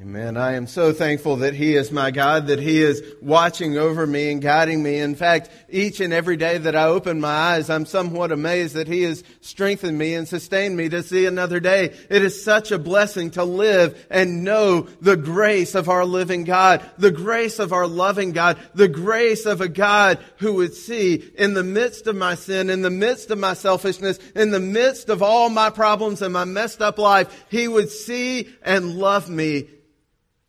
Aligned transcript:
Amen. 0.00 0.38
I 0.38 0.54
am 0.54 0.66
so 0.66 0.94
thankful 0.94 1.36
that 1.36 1.52
He 1.52 1.76
is 1.76 1.92
my 1.92 2.10
God, 2.10 2.46
that 2.46 2.58
He 2.58 2.80
is 2.80 3.02
watching 3.20 3.76
over 3.76 4.06
me 4.06 4.32
and 4.32 4.40
guiding 4.40 4.82
me. 4.82 4.98
In 4.98 5.14
fact, 5.14 5.50
each 5.68 6.00
and 6.00 6.14
every 6.14 6.38
day 6.38 6.56
that 6.56 6.74
I 6.74 6.86
open 6.86 7.20
my 7.20 7.28
eyes, 7.28 7.68
I'm 7.68 7.84
somewhat 7.84 8.32
amazed 8.32 8.74
that 8.74 8.88
He 8.88 9.02
has 9.02 9.22
strengthened 9.42 9.98
me 9.98 10.14
and 10.14 10.26
sustained 10.26 10.78
me 10.78 10.88
to 10.88 11.02
see 11.02 11.26
another 11.26 11.60
day. 11.60 11.94
It 12.08 12.22
is 12.22 12.42
such 12.42 12.72
a 12.72 12.78
blessing 12.78 13.32
to 13.32 13.44
live 13.44 14.06
and 14.08 14.44
know 14.44 14.88
the 15.02 15.16
grace 15.16 15.74
of 15.74 15.90
our 15.90 16.06
living 16.06 16.44
God, 16.44 16.82
the 16.96 17.10
grace 17.10 17.58
of 17.58 17.74
our 17.74 17.86
loving 17.86 18.32
God, 18.32 18.58
the 18.74 18.88
grace 18.88 19.44
of 19.44 19.60
a 19.60 19.68
God 19.68 20.18
who 20.38 20.54
would 20.54 20.72
see 20.72 21.16
in 21.36 21.52
the 21.52 21.62
midst 21.62 22.06
of 22.06 22.16
my 22.16 22.34
sin, 22.34 22.70
in 22.70 22.80
the 22.80 22.88
midst 22.88 23.30
of 23.30 23.38
my 23.38 23.52
selfishness, 23.52 24.18
in 24.34 24.52
the 24.52 24.58
midst 24.58 25.10
of 25.10 25.22
all 25.22 25.50
my 25.50 25.68
problems 25.68 26.22
and 26.22 26.32
my 26.32 26.46
messed 26.46 26.80
up 26.80 26.96
life, 26.96 27.44
He 27.50 27.68
would 27.68 27.90
see 27.90 28.48
and 28.62 28.96
love 28.96 29.28
me 29.28 29.68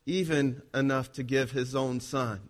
even 0.06 0.62
enough 0.74 1.12
to 1.14 1.24
give 1.24 1.52
his 1.52 1.76
own 1.76 2.00
son 2.00 2.50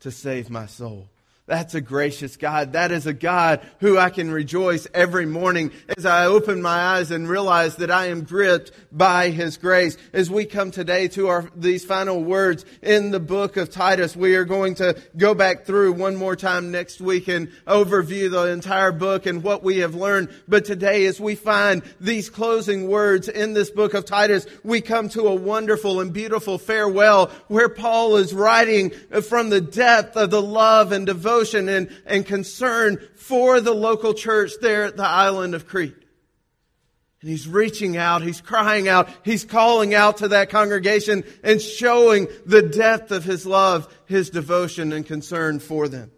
to 0.00 0.10
save 0.10 0.50
my 0.50 0.66
soul. 0.66 1.08
That's 1.50 1.74
a 1.74 1.80
gracious 1.80 2.36
God. 2.36 2.74
That 2.74 2.92
is 2.92 3.08
a 3.08 3.12
God 3.12 3.66
who 3.80 3.98
I 3.98 4.10
can 4.10 4.30
rejoice 4.30 4.86
every 4.94 5.26
morning 5.26 5.72
as 5.98 6.06
I 6.06 6.26
open 6.26 6.62
my 6.62 6.78
eyes 6.78 7.10
and 7.10 7.28
realize 7.28 7.74
that 7.76 7.90
I 7.90 8.06
am 8.06 8.22
gripped 8.22 8.70
by 8.92 9.30
His 9.30 9.56
grace. 9.56 9.96
As 10.12 10.30
we 10.30 10.44
come 10.44 10.70
today 10.70 11.08
to 11.08 11.26
our, 11.26 11.50
these 11.56 11.84
final 11.84 12.22
words 12.22 12.64
in 12.82 13.10
the 13.10 13.18
book 13.18 13.56
of 13.56 13.68
Titus, 13.68 14.14
we 14.14 14.36
are 14.36 14.44
going 14.44 14.76
to 14.76 14.96
go 15.16 15.34
back 15.34 15.64
through 15.64 15.94
one 15.94 16.14
more 16.14 16.36
time 16.36 16.70
next 16.70 17.00
week 17.00 17.26
and 17.26 17.48
overview 17.66 18.30
the 18.30 18.46
entire 18.46 18.92
book 18.92 19.26
and 19.26 19.42
what 19.42 19.64
we 19.64 19.78
have 19.78 19.96
learned. 19.96 20.28
But 20.46 20.64
today, 20.64 21.04
as 21.06 21.18
we 21.18 21.34
find 21.34 21.82
these 22.00 22.30
closing 22.30 22.86
words 22.86 23.26
in 23.26 23.54
this 23.54 23.70
book 23.70 23.94
of 23.94 24.04
Titus, 24.04 24.46
we 24.62 24.80
come 24.80 25.08
to 25.10 25.22
a 25.22 25.34
wonderful 25.34 26.00
and 26.00 26.12
beautiful 26.12 26.58
farewell 26.58 27.26
where 27.48 27.68
Paul 27.68 28.18
is 28.18 28.32
writing 28.32 28.90
from 29.28 29.50
the 29.50 29.60
depth 29.60 30.16
of 30.16 30.30
the 30.30 30.40
love 30.40 30.92
and 30.92 31.06
devotion 31.06 31.39
devotion 31.40 31.68
and, 31.68 31.90
and 32.06 32.26
concern 32.26 32.98
for 33.16 33.60
the 33.60 33.74
local 33.74 34.14
church 34.14 34.52
there 34.60 34.84
at 34.84 34.96
the 34.96 35.06
island 35.06 35.54
of 35.54 35.66
Crete. 35.66 35.96
And 37.20 37.28
he's 37.28 37.46
reaching 37.46 37.96
out, 37.96 38.22
he's 38.22 38.40
crying 38.40 38.88
out, 38.88 39.08
he's 39.24 39.44
calling 39.44 39.94
out 39.94 40.18
to 40.18 40.28
that 40.28 40.48
congregation 40.48 41.24
and 41.42 41.60
showing 41.60 42.28
the 42.46 42.62
depth 42.62 43.10
of 43.10 43.24
his 43.24 43.44
love, 43.44 43.94
his 44.06 44.30
devotion 44.30 44.92
and 44.92 45.04
concern 45.04 45.58
for 45.58 45.86
them. 45.88 46.10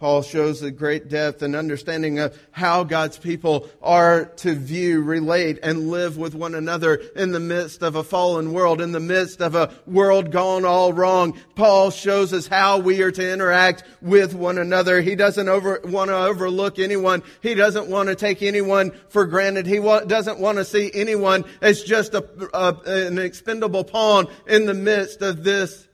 Paul 0.00 0.22
shows 0.22 0.62
a 0.62 0.70
great 0.70 1.10
depth 1.10 1.42
and 1.42 1.54
understanding 1.54 2.20
of 2.20 2.34
how 2.52 2.84
God's 2.84 3.18
people 3.18 3.68
are 3.82 4.24
to 4.36 4.54
view, 4.54 5.02
relate, 5.02 5.58
and 5.62 5.90
live 5.90 6.16
with 6.16 6.34
one 6.34 6.54
another 6.54 6.94
in 7.14 7.32
the 7.32 7.38
midst 7.38 7.82
of 7.82 7.96
a 7.96 8.02
fallen 8.02 8.54
world, 8.54 8.80
in 8.80 8.92
the 8.92 8.98
midst 8.98 9.42
of 9.42 9.54
a 9.54 9.70
world 9.86 10.32
gone 10.32 10.64
all 10.64 10.94
wrong. 10.94 11.38
Paul 11.54 11.90
shows 11.90 12.32
us 12.32 12.46
how 12.46 12.78
we 12.78 13.02
are 13.02 13.10
to 13.10 13.30
interact 13.30 13.84
with 14.00 14.32
one 14.32 14.56
another. 14.56 15.02
He 15.02 15.16
doesn't 15.16 15.50
over, 15.50 15.82
want 15.84 16.08
to 16.08 16.16
overlook 16.16 16.78
anyone. 16.78 17.22
He 17.42 17.54
doesn't 17.54 17.88
want 17.88 18.08
to 18.08 18.14
take 18.14 18.42
anyone 18.42 18.92
for 19.10 19.26
granted. 19.26 19.66
He 19.66 19.80
wa- 19.80 20.00
doesn't 20.00 20.38
want 20.38 20.56
to 20.56 20.64
see 20.64 20.90
anyone 20.94 21.44
as 21.60 21.82
just 21.82 22.14
a, 22.14 22.24
a, 22.54 23.06
an 23.06 23.18
expendable 23.18 23.84
pawn 23.84 24.28
in 24.46 24.64
the 24.64 24.72
midst 24.72 25.20
of 25.20 25.44
this 25.44 25.86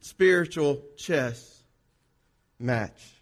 spiritual 0.00 0.82
chess 0.96 1.57
match. 2.58 3.14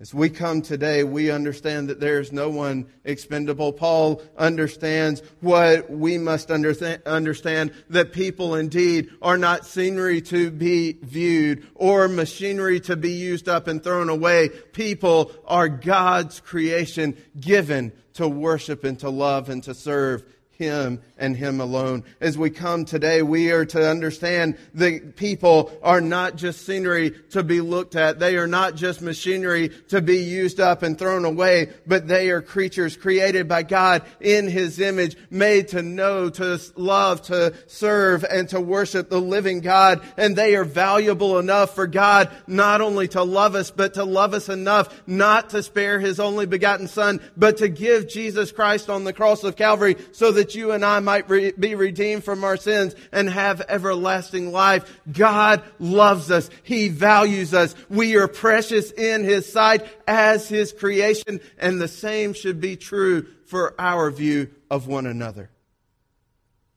As 0.00 0.14
we 0.14 0.30
come 0.30 0.62
today, 0.62 1.02
we 1.02 1.32
understand 1.32 1.88
that 1.88 1.98
there 1.98 2.20
is 2.20 2.30
no 2.30 2.50
one 2.50 2.86
expendable. 3.04 3.72
Paul 3.72 4.22
understands 4.36 5.24
what 5.40 5.90
we 5.90 6.18
must 6.18 6.52
understand 6.52 7.72
that 7.90 8.12
people 8.12 8.54
indeed 8.54 9.10
are 9.20 9.36
not 9.38 9.66
scenery 9.66 10.20
to 10.22 10.52
be 10.52 11.00
viewed 11.02 11.66
or 11.74 12.06
machinery 12.06 12.78
to 12.78 12.94
be 12.94 13.10
used 13.10 13.48
up 13.48 13.66
and 13.66 13.82
thrown 13.82 14.08
away. 14.08 14.50
People 14.72 15.32
are 15.44 15.68
God's 15.68 16.38
creation 16.38 17.16
given 17.40 17.92
to 18.14 18.28
worship 18.28 18.84
and 18.84 19.00
to 19.00 19.10
love 19.10 19.48
and 19.48 19.64
to 19.64 19.74
serve 19.74 20.22
him 20.58 21.00
and 21.16 21.36
Him 21.36 21.60
alone. 21.60 22.02
As 22.20 22.36
we 22.36 22.50
come 22.50 22.84
today, 22.84 23.22
we 23.22 23.52
are 23.52 23.64
to 23.66 23.88
understand 23.88 24.58
that 24.74 25.14
people 25.14 25.70
are 25.84 26.00
not 26.00 26.34
just 26.34 26.66
scenery 26.66 27.12
to 27.30 27.44
be 27.44 27.60
looked 27.60 27.94
at. 27.94 28.18
They 28.18 28.36
are 28.36 28.48
not 28.48 28.74
just 28.74 29.00
machinery 29.00 29.68
to 29.88 30.02
be 30.02 30.18
used 30.18 30.58
up 30.58 30.82
and 30.82 30.98
thrown 30.98 31.24
away, 31.24 31.70
but 31.86 32.08
they 32.08 32.30
are 32.30 32.42
creatures 32.42 32.96
created 32.96 33.46
by 33.46 33.62
God 33.62 34.02
in 34.20 34.48
His 34.48 34.80
image, 34.80 35.16
made 35.30 35.68
to 35.68 35.82
know, 35.82 36.28
to 36.30 36.60
love, 36.74 37.22
to 37.22 37.54
serve, 37.68 38.24
and 38.24 38.48
to 38.48 38.60
worship 38.60 39.10
the 39.10 39.20
living 39.20 39.60
God. 39.60 40.02
And 40.16 40.34
they 40.34 40.56
are 40.56 40.64
valuable 40.64 41.38
enough 41.38 41.76
for 41.76 41.86
God 41.86 42.30
not 42.48 42.80
only 42.80 43.06
to 43.08 43.22
love 43.22 43.54
us, 43.54 43.70
but 43.70 43.94
to 43.94 44.04
love 44.04 44.34
us 44.34 44.48
enough 44.48 45.02
not 45.06 45.50
to 45.50 45.62
spare 45.62 46.00
His 46.00 46.18
only 46.18 46.46
begotten 46.46 46.88
Son, 46.88 47.20
but 47.36 47.58
to 47.58 47.68
give 47.68 48.08
Jesus 48.08 48.50
Christ 48.50 48.90
on 48.90 49.04
the 49.04 49.12
cross 49.12 49.44
of 49.44 49.54
Calvary 49.54 49.96
so 50.10 50.32
that 50.32 50.47
that 50.48 50.54
you 50.54 50.72
and 50.72 50.82
I 50.82 51.00
might 51.00 51.28
re- 51.28 51.52
be 51.52 51.74
redeemed 51.74 52.24
from 52.24 52.42
our 52.42 52.56
sins 52.56 52.94
and 53.12 53.28
have 53.28 53.60
everlasting 53.68 54.50
life. 54.50 54.98
God 55.12 55.62
loves 55.78 56.30
us. 56.30 56.48
He 56.62 56.88
values 56.88 57.52
us. 57.52 57.74
We 57.90 58.16
are 58.16 58.28
precious 58.28 58.90
in 58.90 59.24
His 59.24 59.50
sight 59.50 59.86
as 60.06 60.48
His 60.48 60.72
creation, 60.72 61.40
and 61.58 61.78
the 61.78 61.88
same 61.88 62.32
should 62.32 62.62
be 62.62 62.76
true 62.76 63.26
for 63.44 63.78
our 63.78 64.10
view 64.10 64.48
of 64.70 64.86
one 64.86 65.04
another. 65.04 65.50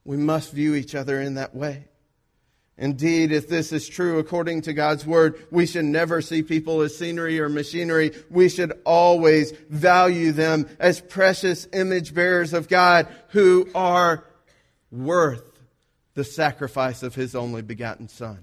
We 0.03 0.17
must 0.17 0.51
view 0.51 0.75
each 0.75 0.93
other 0.93 1.21
in 1.21 1.35
that 1.35 1.55
way. 1.55 1.85
Indeed, 2.81 3.31
if 3.31 3.47
this 3.47 3.71
is 3.71 3.87
true 3.87 4.17
according 4.17 4.63
to 4.63 4.73
God's 4.73 5.05
word, 5.05 5.45
we 5.51 5.67
should 5.67 5.85
never 5.85 6.19
see 6.19 6.41
people 6.41 6.81
as 6.81 6.97
scenery 6.97 7.39
or 7.39 7.47
machinery. 7.47 8.11
We 8.31 8.49
should 8.49 8.73
always 8.85 9.51
value 9.69 10.31
them 10.31 10.67
as 10.79 10.99
precious 10.99 11.67
image 11.73 12.15
bearers 12.15 12.53
of 12.53 12.67
God 12.67 13.07
who 13.29 13.69
are 13.75 14.25
worth 14.91 15.59
the 16.15 16.23
sacrifice 16.23 17.03
of 17.03 17.13
his 17.13 17.35
only 17.35 17.61
begotten 17.61 18.07
son. 18.07 18.39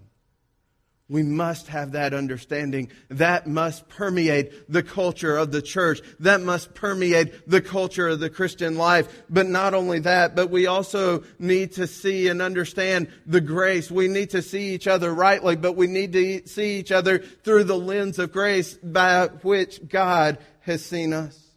We 1.11 1.23
must 1.23 1.69
have 1.69 1.93
that 1.93 2.13
understanding. 2.13 2.91
That 3.09 3.47
must 3.47 3.89
permeate 3.89 4.71
the 4.71 4.83
culture 4.83 5.39
of 5.39 5.53
the 5.53 5.63
church. 5.63 6.03
That 6.21 6.43
must 6.43 6.75
permeate 6.75 7.49
the 7.49 7.63
culture 7.63 8.09
of 8.09 8.21
the 8.21 8.29
Christian 8.29 8.77
life. 8.77 9.23
But 9.31 9.47
not 9.47 9.73
only 9.73 10.01
that, 10.01 10.37
but 10.37 10.51
we 10.51 10.67
also 10.67 11.25
need 11.39 11.73
to 11.73 11.87
see 11.87 12.29
and 12.29 12.43
understand 12.43 13.09
the 13.25 13.41
grace. 13.41 13.91
We 13.91 14.09
need 14.09 14.31
to 14.31 14.43
see 14.43 14.75
each 14.75 14.87
other 14.87 15.15
rightly, 15.15 15.57
but 15.57 15.77
we 15.77 15.87
need 15.87 16.13
to 16.13 16.47
see 16.47 16.79
each 16.79 16.93
other 16.93 17.21
through 17.21 17.65
the 17.65 17.79
lens 17.79 18.19
of 18.19 18.31
grace 18.31 18.75
by 18.75 19.29
which 19.43 19.89
God 19.89 20.37
has 20.61 20.85
seen 20.85 21.15
us. 21.15 21.48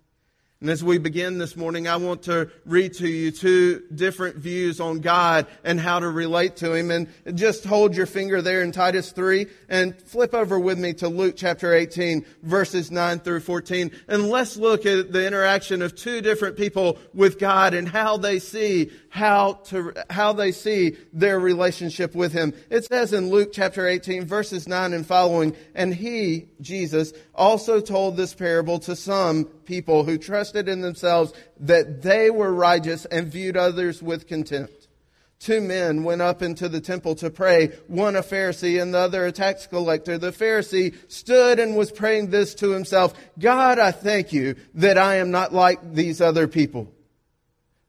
And 0.62 0.70
as 0.70 0.84
we 0.84 1.00
begin 1.00 1.40
this 1.40 1.58
morning, 1.58 1.88
I 1.88 1.96
want 1.96 2.22
to 2.24 2.52
read 2.68 2.94
to 2.96 3.08
you 3.08 3.32
two 3.32 3.82
different 3.96 4.36
views 4.36 4.80
on 4.80 5.00
God 5.00 5.48
and 5.64 5.80
how 5.80 5.98
to 6.00 6.08
relate 6.08 6.58
to 6.58 6.76
Him. 6.76 6.92
And 6.92 7.08
just 7.34 7.64
hold 7.64 7.96
your 7.96 8.06
finger 8.06 8.44
there 8.44 8.62
in 8.62 8.72
Titus 8.72 9.12
3 9.12 9.48
and 9.70 10.00
flip 10.00 10.36
over 10.36 10.60
with 10.60 10.78
me 10.78 10.94
to 10.94 11.08
Luke 11.08 11.34
chapter 11.36 11.74
18, 11.74 12.24
verses 12.44 12.92
9 12.92 13.22
through 13.22 13.40
14. 13.40 13.90
And 14.08 14.30
let's 14.30 14.56
look 14.56 14.86
at 14.86 15.12
the 15.12 15.26
interaction 15.26 15.82
of 15.82 15.96
two 15.96 16.22
different 16.22 16.58
people 16.58 17.00
with 17.12 17.40
God 17.40 17.74
and 17.74 17.90
how 17.90 18.18
they 18.18 18.38
see 18.38 18.92
how 19.12 19.52
to, 19.66 19.94
how 20.10 20.32
they 20.32 20.54
see 20.54 20.96
their 21.12 21.38
relationship 21.38 22.16
with 22.16 22.32
Him. 22.32 22.54
It 22.70 22.86
says 22.86 23.12
in 23.12 23.30
Luke 23.30 23.50
chapter 23.52 23.86
18, 23.86 24.26
verses 24.26 24.70
9 24.70 24.94
and 24.94 25.06
following, 25.06 25.54
and 25.76 25.94
He, 25.94 26.48
Jesus, 26.62 27.12
also 27.36 27.82
told 27.82 28.16
this 28.16 28.34
parable 28.34 28.80
to 28.80 28.96
some 28.96 29.44
people 29.66 30.06
who 30.06 30.18
trusted 30.18 30.70
in 30.70 30.80
themselves 30.80 31.34
that 31.60 32.02
they 32.02 32.30
were 32.30 32.54
righteous 32.54 33.04
and 33.04 33.28
viewed 33.28 33.58
others 33.58 34.02
with 34.02 34.28
contempt. 34.28 34.88
Two 35.40 35.60
men 35.60 36.06
went 36.06 36.22
up 36.22 36.42
into 36.42 36.70
the 36.70 36.80
temple 36.80 37.16
to 37.16 37.30
pray, 37.30 37.68
one 37.88 38.16
a 38.16 38.22
Pharisee 38.22 38.82
and 38.82 38.94
the 38.94 39.00
other 39.00 39.26
a 39.26 39.34
tax 39.34 39.68
collector. 39.68 40.18
The 40.18 40.32
Pharisee 40.32 40.96
stood 41.12 41.60
and 41.60 41.76
was 41.76 41.92
praying 41.92 42.30
this 42.30 42.56
to 42.56 42.72
himself, 42.72 43.14
God, 43.38 43.78
I 43.78 43.92
thank 43.92 44.32
you 44.32 44.56
that 44.76 44.98
I 44.98 45.16
am 45.16 45.32
not 45.32 45.54
like 45.54 45.96
these 45.96 46.22
other 46.22 46.48
people, 46.48 46.94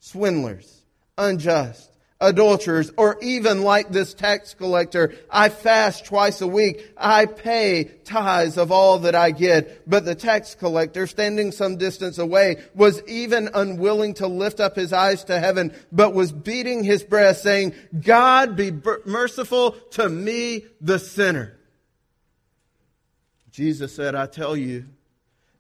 swindlers 0.00 0.81
unjust, 1.18 1.90
adulterers, 2.20 2.92
or 2.96 3.18
even 3.20 3.62
like 3.62 3.88
this 3.88 4.14
tax 4.14 4.54
collector. 4.54 5.14
I 5.30 5.48
fast 5.48 6.06
twice 6.06 6.40
a 6.40 6.46
week. 6.46 6.92
I 6.96 7.26
pay 7.26 7.84
tithes 8.04 8.58
of 8.58 8.70
all 8.70 9.00
that 9.00 9.14
I 9.14 9.32
get. 9.32 9.88
But 9.88 10.04
the 10.04 10.14
tax 10.14 10.54
collector, 10.54 11.06
standing 11.06 11.52
some 11.52 11.76
distance 11.76 12.18
away, 12.18 12.62
was 12.74 13.02
even 13.08 13.50
unwilling 13.52 14.14
to 14.14 14.26
lift 14.26 14.60
up 14.60 14.76
his 14.76 14.92
eyes 14.92 15.24
to 15.24 15.40
heaven, 15.40 15.74
but 15.90 16.14
was 16.14 16.32
beating 16.32 16.84
his 16.84 17.02
breast, 17.02 17.42
saying, 17.42 17.74
God 18.00 18.56
be 18.56 18.72
merciful 19.04 19.72
to 19.92 20.08
me, 20.08 20.64
the 20.80 20.98
sinner. 20.98 21.58
Jesus 23.50 23.94
said, 23.94 24.14
I 24.14 24.26
tell 24.26 24.56
you, 24.56 24.86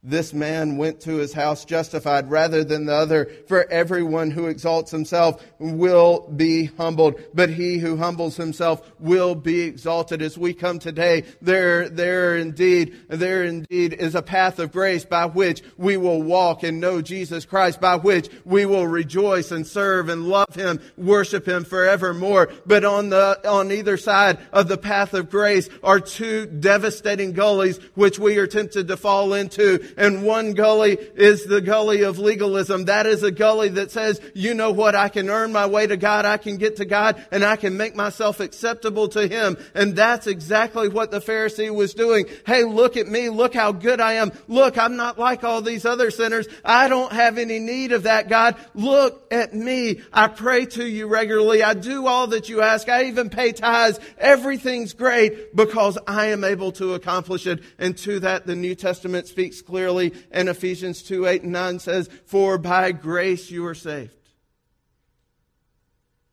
This 0.04 0.34
man 0.34 0.78
went 0.78 1.02
to 1.02 1.18
his 1.18 1.32
house 1.32 1.64
justified 1.64 2.28
rather 2.28 2.64
than 2.64 2.86
the 2.86 2.92
other. 2.92 3.30
For 3.46 3.70
everyone 3.70 4.32
who 4.32 4.48
exalts 4.48 4.90
himself 4.90 5.40
will 5.60 6.28
be 6.28 6.64
humbled, 6.64 7.20
but 7.32 7.50
he 7.50 7.78
who 7.78 7.96
humbles 7.96 8.36
himself 8.36 8.82
will 8.98 9.36
be 9.36 9.60
exalted. 9.60 10.20
As 10.20 10.36
we 10.36 10.54
come 10.54 10.80
today, 10.80 11.22
there, 11.40 11.88
there 11.88 12.36
indeed, 12.36 12.96
there 13.06 13.44
indeed 13.44 13.92
is 13.92 14.16
a 14.16 14.22
path 14.22 14.58
of 14.58 14.72
grace 14.72 15.04
by 15.04 15.26
which 15.26 15.62
we 15.76 15.96
will 15.96 16.20
walk 16.20 16.64
and 16.64 16.80
know 16.80 17.00
Jesus 17.00 17.44
Christ, 17.44 17.80
by 17.80 17.94
which 17.94 18.28
we 18.44 18.66
will 18.66 18.88
rejoice 18.88 19.52
and 19.52 19.64
serve 19.64 20.08
and 20.08 20.26
love 20.26 20.52
him, 20.52 20.80
worship 20.96 21.46
him 21.46 21.62
forevermore. 21.62 22.50
But 22.66 22.84
on 22.84 23.10
the, 23.10 23.48
on 23.48 23.70
either 23.70 23.96
side 23.96 24.38
of 24.52 24.66
the 24.66 24.78
path 24.78 25.14
of 25.14 25.30
grace 25.30 25.68
are 25.84 26.00
two 26.00 26.46
devastating 26.46 27.34
gullies 27.34 27.78
which 27.94 28.18
we 28.18 28.38
are 28.38 28.48
tempted 28.48 28.88
to 28.88 28.96
fall 28.96 29.32
into 29.34 29.91
and 29.96 30.24
one 30.24 30.54
gully 30.54 30.98
is 31.14 31.44
the 31.44 31.60
gully 31.60 32.02
of 32.02 32.18
legalism. 32.18 32.86
That 32.86 33.06
is 33.06 33.22
a 33.22 33.30
gully 33.30 33.68
that 33.70 33.90
says, 33.90 34.20
you 34.34 34.54
know 34.54 34.72
what, 34.72 34.94
I 34.94 35.08
can 35.08 35.28
earn 35.28 35.52
my 35.52 35.66
way 35.66 35.86
to 35.86 35.96
God, 35.96 36.24
I 36.24 36.36
can 36.36 36.56
get 36.56 36.76
to 36.76 36.84
God, 36.84 37.24
and 37.30 37.44
I 37.44 37.56
can 37.56 37.76
make 37.76 37.94
myself 37.94 38.40
acceptable 38.40 39.08
to 39.08 39.26
Him. 39.26 39.56
And 39.74 39.94
that's 39.94 40.26
exactly 40.26 40.88
what 40.88 41.10
the 41.10 41.20
Pharisee 41.20 41.74
was 41.74 41.94
doing. 41.94 42.26
Hey, 42.46 42.64
look 42.64 42.96
at 42.96 43.06
me, 43.06 43.28
look 43.28 43.54
how 43.54 43.72
good 43.72 44.00
I 44.00 44.14
am. 44.14 44.32
Look, 44.48 44.78
I'm 44.78 44.96
not 44.96 45.18
like 45.18 45.44
all 45.44 45.62
these 45.62 45.84
other 45.84 46.10
sinners. 46.10 46.48
I 46.64 46.88
don't 46.88 47.12
have 47.12 47.38
any 47.38 47.58
need 47.58 47.92
of 47.92 48.04
that, 48.04 48.28
God. 48.28 48.56
Look 48.74 49.32
at 49.32 49.54
me. 49.54 50.00
I 50.12 50.28
pray 50.28 50.66
to 50.66 50.86
you 50.86 51.06
regularly. 51.06 51.62
I 51.62 51.74
do 51.74 52.06
all 52.06 52.28
that 52.28 52.48
you 52.48 52.62
ask. 52.62 52.88
I 52.88 53.04
even 53.04 53.30
pay 53.30 53.52
tithes. 53.52 54.00
Everything's 54.18 54.94
great 54.94 55.54
because 55.54 55.98
I 56.06 56.26
am 56.26 56.44
able 56.44 56.72
to 56.72 56.94
accomplish 56.94 57.46
it. 57.46 57.62
And 57.78 57.96
to 57.98 58.20
that, 58.20 58.46
the 58.46 58.56
New 58.56 58.74
Testament 58.74 59.26
speaks 59.26 59.60
clearly 59.62 59.81
clearly, 59.82 60.12
and 60.30 60.48
Ephesians 60.48 61.02
2 61.02 61.26
8 61.26 61.42
and 61.42 61.52
9 61.52 61.78
says, 61.80 62.08
For 62.26 62.56
by 62.56 62.92
grace 62.92 63.50
you 63.50 63.66
are 63.66 63.74
saved, 63.74 64.14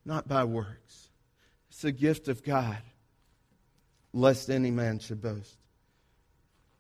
not 0.06 0.28
by 0.28 0.44
works. 0.44 1.10
It's 1.70 1.84
a 1.84 1.92
gift 1.92 2.28
of 2.28 2.44
God, 2.44 2.78
lest 4.14 4.50
any 4.50 4.70
man 4.70 5.00
should 5.00 5.22
boast. 5.22 5.58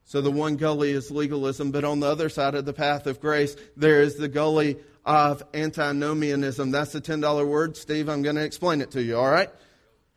So 0.05 0.21
the 0.21 0.31
one 0.31 0.57
gully 0.57 0.91
is 0.91 1.09
legalism, 1.09 1.71
but 1.71 1.83
on 1.83 1.99
the 1.99 2.07
other 2.07 2.29
side 2.29 2.55
of 2.55 2.65
the 2.65 2.73
path 2.73 3.07
of 3.07 3.19
grace, 3.19 3.55
there 3.75 4.01
is 4.01 4.15
the 4.15 4.27
gully 4.27 4.77
of 5.05 5.41
antinomianism. 5.53 6.71
That's 6.71 6.93
a 6.93 7.01
$10 7.01 7.47
word. 7.47 7.77
Steve, 7.77 8.09
I'm 8.09 8.21
going 8.21 8.35
to 8.35 8.43
explain 8.43 8.81
it 8.81 8.91
to 8.91 9.01
you, 9.01 9.17
all 9.17 9.29
right? 9.29 9.49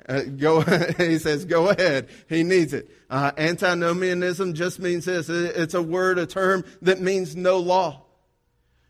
Uh, 0.08 0.22
go, 0.22 0.60
he 0.98 1.18
says, 1.18 1.44
go 1.44 1.68
ahead. 1.68 2.08
He 2.28 2.42
needs 2.42 2.72
it. 2.72 2.90
Uh, 3.08 3.32
antinomianism 3.36 4.54
just 4.54 4.78
means 4.78 5.04
this. 5.04 5.28
It's 5.28 5.74
a 5.74 5.82
word, 5.82 6.18
a 6.18 6.26
term 6.26 6.64
that 6.82 7.00
means 7.00 7.36
no 7.36 7.58
law. 7.58 8.02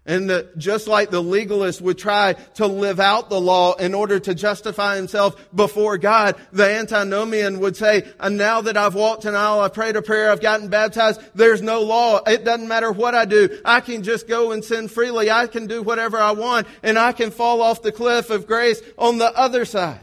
And 0.05 0.29
the, 0.29 0.50
just 0.56 0.88
like 0.88 1.11
the 1.11 1.23
legalist 1.23 1.81
would 1.81 1.97
try 1.97 2.32
to 2.55 2.67
live 2.67 2.99
out 2.99 3.31
the 3.31 3.41
law 3.41 3.75
in 3.75 3.94
order 3.94 4.19
to 4.19 4.35
justify 4.35 4.97
himself 4.97 5.37
before 5.55 5.97
God, 5.97 6.35
the 6.50 6.69
antinomian 6.69 7.61
would 7.61 7.76
say, 7.76 8.09
and 8.19 8.37
now 8.37 8.62
that 8.62 8.76
I've 8.76 8.97
walked 8.97 9.26
an 9.26 9.37
aisle, 9.37 9.61
I've 9.61 9.75
prayed 9.75 9.94
a 9.94 10.03
prayer, 10.03 10.32
I've 10.32 10.41
gotten 10.41 10.69
baptized, 10.69 11.20
there's 11.37 11.62
no 11.62 11.82
law. 11.82 12.20
It 12.26 12.44
doesn't 12.44 12.67
matter 12.67 12.91
what 12.91 13.14
I 13.14 13.26
do. 13.26 13.61
I 13.64 13.81
can 13.81 14.03
just 14.03 14.26
go 14.26 14.50
and 14.50 14.64
sin 14.64 14.88
freely. 14.88 15.31
I 15.31 15.47
can 15.47 15.69
do 15.69 15.82
whatever 15.82 16.19
I 16.19 16.32
want 16.32 16.67
and 16.82 16.99
I 16.99 17.12
can 17.12 17.31
fall 17.31 17.62
off 17.62 17.82
the 17.82 17.93
cliff 17.93 18.31
of 18.31 18.49
grace 18.49 18.82
on 18.99 19.19
the 19.19 19.32
other 19.38 19.64
side. 19.64 20.00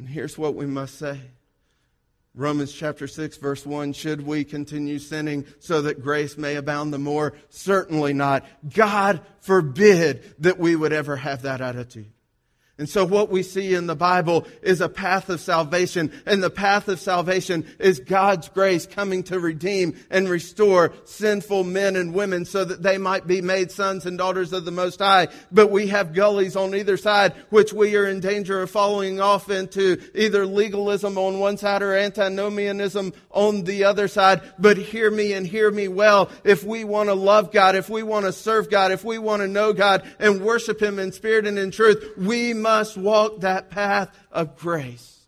And 0.00 0.08
here's 0.08 0.38
what 0.38 0.54
we 0.54 0.64
must 0.64 0.98
say. 0.98 1.20
Romans 2.34 2.72
chapter 2.72 3.06
6 3.06 3.36
verse 3.36 3.66
1, 3.66 3.92
should 3.92 4.26
we 4.26 4.44
continue 4.44 4.98
sinning 4.98 5.44
so 5.58 5.82
that 5.82 6.02
grace 6.02 6.38
may 6.38 6.56
abound 6.56 6.90
the 6.90 6.98
more? 6.98 7.34
Certainly 7.50 8.14
not. 8.14 8.46
God 8.72 9.20
forbid 9.42 10.36
that 10.38 10.58
we 10.58 10.74
would 10.74 10.94
ever 10.94 11.16
have 11.16 11.42
that 11.42 11.60
attitude. 11.60 12.10
And 12.80 12.88
so 12.88 13.04
what 13.04 13.28
we 13.28 13.42
see 13.42 13.74
in 13.74 13.86
the 13.86 13.94
Bible 13.94 14.46
is 14.62 14.80
a 14.80 14.88
path 14.88 15.28
of 15.28 15.38
salvation. 15.38 16.10
And 16.24 16.42
the 16.42 16.48
path 16.48 16.88
of 16.88 16.98
salvation 16.98 17.66
is 17.78 18.00
God's 18.00 18.48
grace 18.48 18.86
coming 18.86 19.22
to 19.24 19.38
redeem 19.38 19.98
and 20.08 20.26
restore 20.26 20.94
sinful 21.04 21.64
men 21.64 21.94
and 21.94 22.14
women 22.14 22.46
so 22.46 22.64
that 22.64 22.82
they 22.82 22.96
might 22.96 23.26
be 23.26 23.42
made 23.42 23.70
sons 23.70 24.06
and 24.06 24.16
daughters 24.16 24.54
of 24.54 24.64
the 24.64 24.70
Most 24.70 25.00
High. 25.00 25.28
But 25.52 25.70
we 25.70 25.88
have 25.88 26.14
gullies 26.14 26.56
on 26.56 26.74
either 26.74 26.96
side, 26.96 27.34
which 27.50 27.74
we 27.74 27.96
are 27.96 28.06
in 28.06 28.20
danger 28.20 28.62
of 28.62 28.70
following 28.70 29.20
off 29.20 29.50
into 29.50 30.00
either 30.14 30.46
legalism 30.46 31.18
on 31.18 31.38
one 31.38 31.58
side 31.58 31.82
or 31.82 31.94
antinomianism 31.94 33.12
on 33.30 33.64
the 33.64 33.84
other 33.84 34.08
side. 34.08 34.40
But 34.58 34.78
hear 34.78 35.10
me 35.10 35.34
and 35.34 35.46
hear 35.46 35.70
me 35.70 35.88
well. 35.88 36.30
If 36.44 36.64
we 36.64 36.84
want 36.84 37.10
to 37.10 37.14
love 37.14 37.52
God, 37.52 37.76
if 37.76 37.90
we 37.90 38.02
want 38.02 38.24
to 38.24 38.32
serve 38.32 38.70
God, 38.70 38.90
if 38.90 39.04
we 39.04 39.18
want 39.18 39.42
to 39.42 39.48
know 39.48 39.74
God 39.74 40.02
and 40.18 40.40
worship 40.40 40.80
Him 40.80 40.98
in 40.98 41.12
spirit 41.12 41.46
and 41.46 41.58
in 41.58 41.72
truth, 41.72 42.14
we 42.16 42.54
must 42.54 42.69
must 42.70 42.96
walk 42.96 43.40
that 43.40 43.68
path 43.68 44.16
of 44.30 44.56
grace. 44.56 45.18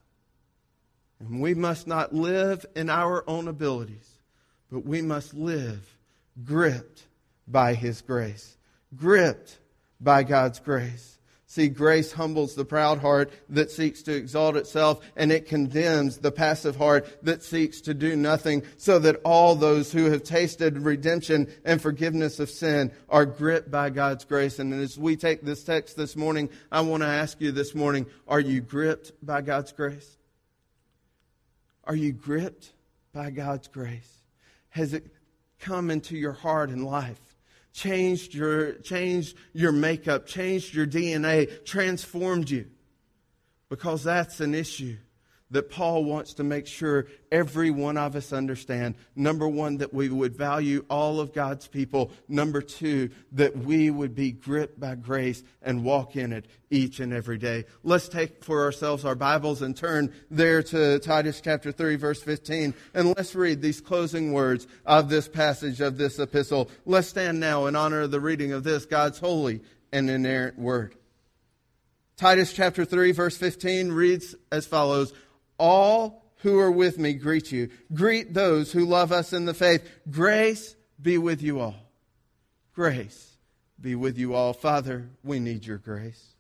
And 1.19 1.41
we 1.41 1.55
must 1.55 1.89
not 1.89 2.15
live 2.15 2.65
in 2.77 2.89
our 2.89 3.29
own 3.29 3.49
abilities, 3.49 4.09
but 4.71 4.87
we 4.87 5.03
must 5.03 5.35
live 5.35 5.97
gripped 6.45 7.03
by 7.49 7.75
His 7.75 8.01
grace, 8.01 8.57
gripped 8.97 9.59
by 10.01 10.23
God's 10.23 10.61
grace. 10.61 11.19
See, 11.53 11.69
grace 11.69 12.13
humbles 12.13 12.55
the 12.55 12.65
proud 12.65 13.01
heart 13.01 13.31
that 13.51 13.71
seeks 13.71 14.03
to 14.05 14.15
exalt 14.15 14.57
itself, 14.57 15.05
and 15.15 15.31
it 15.31 15.47
condemns 15.47 16.17
the 16.17 16.33
passive 16.33 16.77
heart 16.77 17.23
that 17.25 17.43
seeks 17.43 17.83
to 17.83 17.93
do 17.93 18.17
nothing, 18.17 18.63
so 18.79 18.99
that 19.01 19.21
all 19.23 19.55
those 19.55 19.93
who 19.93 20.07
have 20.07 20.23
tasted 20.23 20.79
redemption 20.79 21.53
and 21.63 21.83
forgiveness 21.83 22.41
of 22.41 22.49
sin 22.49 22.91
are 23.11 23.27
gripped 23.27 23.71
by 23.71 23.91
God's 23.91 24.25
grace. 24.25 24.59
And 24.59 24.73
as 24.73 24.97
we 24.97 25.15
take 25.15 25.43
this 25.43 25.63
text 25.63 25.95
this 25.95 26.17
morning, 26.17 26.49
I 26.71 26.81
want 26.81 27.03
to 27.03 27.07
ask 27.07 27.39
you 27.39 27.53
this 27.53 27.75
morning 27.75 28.07
are 28.27 28.41
you 28.41 28.63
gripped 28.63 29.13
by 29.23 29.43
God's 29.43 29.73
grace? 29.73 30.17
Are 31.85 31.95
you 31.95 32.13
gripped 32.13 32.73
by 33.13 33.31
God's 33.31 33.69
grace? 33.69 34.23
Has 34.71 34.95
it 34.95 35.05
come 35.61 35.91
into 35.91 36.17
your 36.17 36.33
heart 36.33 36.71
and 36.71 36.87
life? 36.87 37.32
Changed 37.73 38.35
your, 38.35 38.75
changed 38.75 39.37
your 39.53 39.73
makeup, 39.73 40.27
changed 40.27 40.75
your 40.75 40.87
DNA, 40.87 41.65
transformed 41.65 42.51
you. 42.51 42.67
Because 43.69 44.05
that's 44.05 44.41
an 44.41 44.55
issue 44.55 44.97
that 45.53 45.71
Paul 45.71 46.05
wants 46.05 46.35
to 46.35 46.45
make 46.45 46.67
sure 46.67 47.07
every 47.31 47.71
one 47.71 47.97
of 47.97 48.17
us 48.17 48.33
understand. 48.33 48.97
Number 49.15 49.47
one, 49.49 49.79
that 49.79 49.95
we 49.95 50.09
would 50.09 50.37
value 50.37 50.85
all 50.91 51.21
of 51.21 51.33
God's 51.33 51.69
people. 51.69 52.11
Number 52.27 52.61
two, 52.61 53.11
that 53.33 53.57
we 53.57 53.91
would 53.91 54.15
be 54.15 54.33
gripped 54.33 54.81
by 54.81 54.97
grace 54.97 55.43
and 55.63 55.85
walk 55.85 56.17
in 56.17 56.33
it 56.33 56.47
each 56.71 57.01
and 57.01 57.13
every 57.13 57.39
day. 57.39 57.67
Let's 57.85 58.09
take 58.09 58.43
for 58.43 58.65
ourselves 58.65 59.05
our 59.05 59.15
Bibles 59.15 59.63
and 59.63 59.77
turn 59.77 60.13
there 60.31 60.63
to 60.65 60.99
Titus 60.99 61.41
chapter 61.41 61.71
3 61.71 61.97
verse 61.97 62.23
15 62.23 62.75
and 62.95 63.09
let's 63.09 63.35
read 63.35 63.61
these 63.61 63.81
closing 63.81 64.33
words 64.33 64.67
of 64.87 65.09
this 65.09 65.29
passage 65.29 65.81
of 65.81 65.99
this 65.99 66.19
epistle. 66.19 66.71
Let's 66.87 67.09
stand 67.09 67.39
now 67.39 67.67
in 67.67 67.77
honor 67.77 68.03
of 68.03 68.11
the 68.11 68.21
reading 68.21 68.53
of 68.53 68.65
this 68.65 68.87
God's 68.87 69.19
holy 69.19 69.61
and 69.93 70.09
inerrant 70.09 70.59
word. 70.59 70.97
Titus 72.17 72.53
chapter 72.53 72.85
3 72.85 73.13
verse 73.13 73.37
15 73.37 73.93
reads 73.93 74.35
as 74.51 74.67
follows, 74.67 75.13
all 75.63 76.25
who 76.39 76.59
are 76.59 76.73
with 76.73 76.99
me 76.99 77.15
greet 77.15 77.53
you. 77.53 77.71
Greet 77.95 78.35
those 78.35 78.73
who 78.73 78.85
love 78.85 79.13
us 79.13 79.33
in 79.33 79.45
the 79.45 79.55
faith. 79.55 79.89
Grace 80.11 80.75
be 81.01 81.17
with 81.19 81.41
you 81.41 81.61
all. 81.61 81.77
Grace 82.75 83.37
be 83.81 83.95
with 83.95 84.19
you 84.19 84.35
all. 84.35 84.53
Father, 84.53 85.09
we 85.23 85.39
need 85.39 85.65
your 85.65 85.79
grace. 85.79 86.35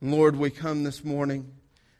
Lord, 0.00 0.34
we 0.34 0.50
come 0.50 0.82
this 0.82 1.04
morning 1.04 1.52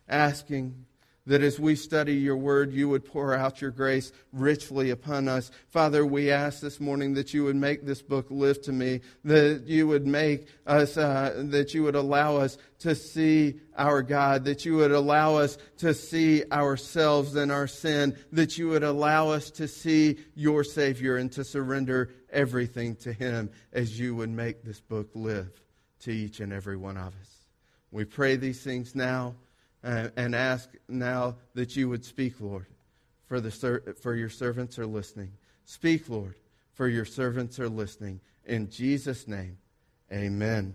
asking 0.09 0.85
that 1.29 1.43
as 1.43 1.61
we 1.61 1.77
study 1.77 2.15
your 2.15 2.39
word, 2.39 2.73
you 2.73 2.89
would 2.89 3.05
pour 3.05 3.35
out 3.35 3.61
your 3.61 3.71
grace 3.71 4.13
richly 4.33 4.89
upon 4.89 5.29
us. 5.29 5.51
Father, 5.69 6.05
we 6.05 6.31
ask 6.31 6.61
this 6.61 6.81
morning 6.81 7.13
that 7.15 7.35
you 7.35 7.45
would 7.45 7.55
make 7.55 7.85
this 7.85 8.01
book 8.01 8.27
live 8.31 8.63
to 8.63 8.73
me, 8.73 9.03
that 9.25 9.65
you 9.67 9.87
would 9.87 10.07
make 10.07 10.49
us, 10.67 10.97
uh, 10.97 11.43
that 11.51 11.75
you 11.75 11.83
would 11.83 11.95
allow 11.95 12.37
us 12.37 12.57
to 12.79 12.95
see 12.95 13.61
our 13.77 14.03
God, 14.03 14.45
that 14.47 14.65
you 14.65 14.77
would 14.77 14.91
allow 14.91 15.35
us 15.35 15.59
to 15.77 15.93
see 15.93 16.45
ourselves 16.51 17.37
and 17.37 17.53
our 17.53 17.67
sin, 17.67 18.17
that 18.33 18.57
you 18.57 18.69
would 18.69 18.83
allow 18.83 19.29
us 19.29 19.51
to 19.51 19.69
see 19.69 20.17
your 20.35 20.65
Savior 20.65 21.17
and 21.19 21.31
to 21.33 21.45
surrender 21.45 22.11
everything 22.31 22.97
to 22.97 23.13
Him 23.13 23.51
as 23.75 24.01
you 24.01 24.15
would 24.15 24.31
make 24.31 24.63
this 24.63 24.81
book 24.81 25.11
live 25.15 25.51
to 26.01 26.11
each 26.11 26.41
and 26.41 26.55
every 26.55 26.79
one 26.79 26.97
of 26.97 27.09
us. 27.09 27.45
We 27.91 28.07
pray 28.07 28.37
these 28.37 28.63
things 28.63 28.95
now 28.95 29.35
and 29.83 30.35
ask 30.35 30.71
now 30.89 31.37
that 31.55 31.77
you 31.77 31.89
would 31.89 32.05
speak, 32.05 32.41
Lord, 32.41 32.67
for, 33.27 33.41
the 33.41 33.51
ser- 33.51 33.95
for 34.01 34.15
your 34.15 34.29
servants 34.29 34.79
are 34.79 34.87
listening. 34.87 35.33
Speak, 35.65 36.09
Lord, 36.09 36.35
for 36.73 36.89
your 36.89 37.05
servants 37.05 37.59
are 37.61 37.69
listening. 37.69 38.21
In 38.45 38.71
Jesus' 38.71 39.29
name, 39.29 39.59
amen. 40.13 40.75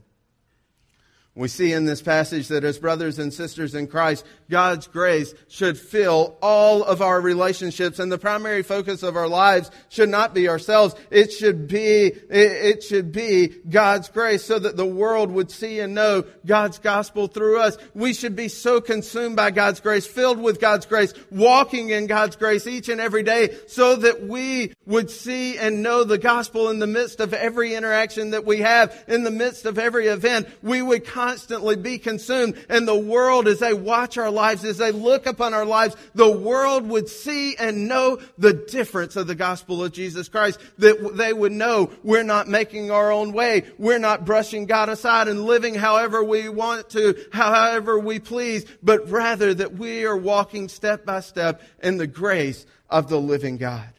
We 1.36 1.48
see 1.48 1.74
in 1.74 1.86
this 1.86 2.04
passage 2.04 2.50
that 2.50 2.64
as 2.64 2.78
brothers 2.78 3.18
and 3.18 3.34
sisters 3.34 3.74
in 3.74 3.88
Christ, 3.88 4.24
God's 4.52 4.86
grace 4.86 5.34
should 5.48 5.80
fill 5.80 6.38
all 6.44 6.84
of 6.84 7.02
our 7.02 7.20
relationships 7.20 7.98
and 7.98 8.12
the 8.12 8.20
primary 8.20 8.62
focus 8.62 9.02
of 9.02 9.16
our 9.16 9.28
lives 9.28 9.72
should 9.90 10.10
not 10.10 10.36
be 10.36 10.48
ourselves. 10.48 10.94
It 11.10 11.32
should 11.32 11.68
be, 11.68 12.12
it 12.30 12.84
should 12.84 13.12
be 13.12 13.48
God's 13.48 14.10
grace 14.10 14.44
so 14.44 14.60
that 14.60 14.78
the 14.78 14.86
world 14.86 15.32
would 15.32 15.50
see 15.50 15.80
and 15.80 15.96
know 15.96 16.24
God's 16.46 16.78
gospel 16.78 17.26
through 17.26 17.62
us. 17.62 17.78
We 17.96 18.14
should 18.14 18.36
be 18.36 18.48
so 18.48 18.80
consumed 18.80 19.36
by 19.36 19.50
God's 19.50 19.80
grace, 19.80 20.06
filled 20.06 20.40
with 20.40 20.62
God's 20.62 20.86
grace, 20.86 21.16
walking 21.32 21.90
in 21.90 22.06
God's 22.06 22.36
grace 22.36 22.68
each 22.68 22.90
and 22.90 23.02
every 23.02 23.24
day 23.24 23.58
so 23.66 23.96
that 23.96 24.28
we 24.28 24.74
would 24.86 25.10
see 25.10 25.58
and 25.58 25.82
know 25.82 26.04
the 26.04 26.20
gospel 26.20 26.70
in 26.70 26.78
the 26.78 26.86
midst 26.86 27.20
of 27.20 27.34
every 27.34 27.74
interaction 27.74 28.32
that 28.32 28.46
we 28.46 28.60
have, 28.60 29.04
in 29.08 29.24
the 29.24 29.32
midst 29.32 29.66
of 29.66 29.80
every 29.80 30.06
event. 30.06 30.48
We 30.62 30.84
would 30.84 31.06
constantly 31.24 31.76
be 31.76 31.98
consumed. 31.98 32.56
And 32.70 32.88
the 32.88 32.98
world, 32.98 33.48
as 33.48 33.60
they 33.60 33.74
watch 33.74 34.18
our 34.18 34.30
lives, 34.30 34.66
as 34.66 34.78
they 34.78 34.92
look 34.92 35.26
upon 35.26 35.54
our 35.54 35.66
lives, 35.66 35.96
the 36.14 36.30
world 36.30 36.88
would 36.90 37.08
see 37.08 37.56
and 37.56 37.88
know 37.88 38.20
the 38.38 38.54
difference 38.54 39.16
of 39.16 39.28
the 39.28 39.36
gospel 39.36 39.84
of 39.84 39.94
Jesus 39.94 40.28
Christ. 40.28 40.60
That 40.80 41.16
they 41.16 41.32
would 41.32 41.54
know 41.54 41.92
we're 42.04 42.24
not 42.24 42.48
making 42.50 42.92
our 42.92 43.12
own 43.12 43.32
way. 43.32 43.64
We're 43.78 44.00
not 44.00 44.26
brushing 44.26 44.66
God 44.66 44.90
aside 44.90 45.30
and 45.30 45.46
living 45.46 45.76
however 45.76 46.24
we 46.24 46.50
want 46.50 46.90
to, 46.92 47.16
however 47.32 47.98
we 47.98 48.20
please, 48.20 48.66
but 48.82 49.10
rather 49.10 49.54
that 49.54 49.74
we 49.74 50.06
are 50.06 50.18
walking 50.18 50.68
step 50.68 51.06
by 51.06 51.22
step 51.22 51.62
in 51.82 51.98
the 51.98 52.08
grace 52.08 52.66
of 52.90 53.08
the 53.08 53.20
living 53.20 53.58
God. 53.58 53.90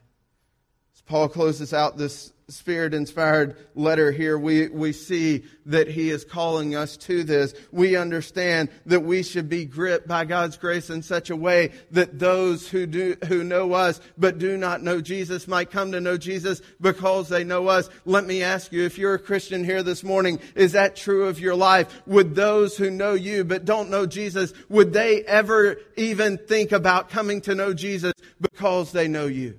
As 0.95 1.01
Paul 1.03 1.29
closes 1.31 1.73
out 1.73 1.97
this 1.97 2.34
spirit 2.49 2.93
inspired 2.93 3.57
letter 3.75 4.13
here, 4.13 4.39
we, 4.39 4.69
we 4.69 4.93
see 4.93 5.45
that 5.67 5.89
he 5.89 6.11
is 6.11 6.25
calling 6.25 6.75
us 6.75 6.97
to 6.99 7.25
this. 7.25 7.55
We 7.73 7.97
understand 7.97 8.69
that 8.87 9.01
we 9.01 9.23
should 9.23 9.49
be 9.49 9.65
gripped 9.65 10.07
by 10.07 10.25
God's 10.25 10.57
grace 10.57 10.91
in 10.91 11.03
such 11.03 11.31
a 11.31 11.37
way 11.37 11.73
that 11.93 12.19
those 12.19 12.69
who 12.69 12.87
do, 12.87 13.17
who 13.27 13.45
know 13.45 13.73
us 13.73 14.01
but 14.19 14.39
do 14.39 14.57
not 14.57 14.83
know 14.83 15.01
Jesus 15.01 15.49
might 15.49 15.71
come 15.71 15.93
to 15.93 16.01
know 16.01 16.19
Jesus 16.19 16.61
because 16.81 17.29
they 17.29 17.45
know 17.45 17.69
us. 17.69 17.89
Let 18.05 18.27
me 18.27 18.43
ask 18.43 18.73
you, 18.73 18.85
if 18.85 18.99
you're 18.99 19.15
a 19.15 19.19
Christian 19.19 19.65
here 19.65 19.83
this 19.83 20.05
morning, 20.05 20.39
is 20.55 20.73
that 20.73 20.97
true 20.97 21.27
of 21.29 21.41
your 21.41 21.55
life? 21.55 22.03
Would 22.07 22.35
those 22.35 22.77
who 22.77 22.91
know 22.91 23.15
you 23.15 23.45
but 23.45 23.65
don't 23.65 23.91
know 23.91 24.07
Jesus, 24.07 24.53
would 24.69 24.93
they 24.93 25.23
ever 25.25 25.77
even 25.97 26.37
think 26.37 26.73
about 26.73 27.09
coming 27.09 27.41
to 27.43 27.55
know 27.55 27.73
Jesus 27.73 28.13
because 28.41 28.93
they 28.93 29.09
know 29.09 29.27
you? 29.27 29.59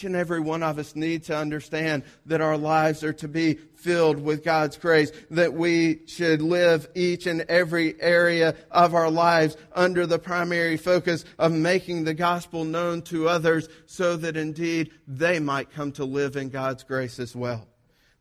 Each 0.00 0.06
and 0.06 0.16
every 0.16 0.40
one 0.40 0.62
of 0.62 0.78
us 0.78 0.96
need 0.96 1.24
to 1.24 1.36
understand 1.36 2.04
that 2.24 2.40
our 2.40 2.56
lives 2.56 3.04
are 3.04 3.12
to 3.12 3.28
be 3.28 3.58
filled 3.74 4.18
with 4.18 4.42
God's 4.42 4.78
grace, 4.78 5.12
that 5.30 5.52
we 5.52 6.06
should 6.06 6.40
live 6.40 6.88
each 6.94 7.26
and 7.26 7.42
every 7.42 8.00
area 8.00 8.54
of 8.70 8.94
our 8.94 9.10
lives 9.10 9.58
under 9.74 10.06
the 10.06 10.18
primary 10.18 10.78
focus 10.78 11.26
of 11.38 11.52
making 11.52 12.04
the 12.04 12.14
gospel 12.14 12.64
known 12.64 13.02
to 13.02 13.28
others 13.28 13.68
so 13.84 14.16
that 14.16 14.38
indeed 14.38 14.90
they 15.06 15.38
might 15.38 15.70
come 15.70 15.92
to 15.92 16.06
live 16.06 16.34
in 16.34 16.48
God's 16.48 16.82
grace 16.82 17.18
as 17.18 17.36
well. 17.36 17.68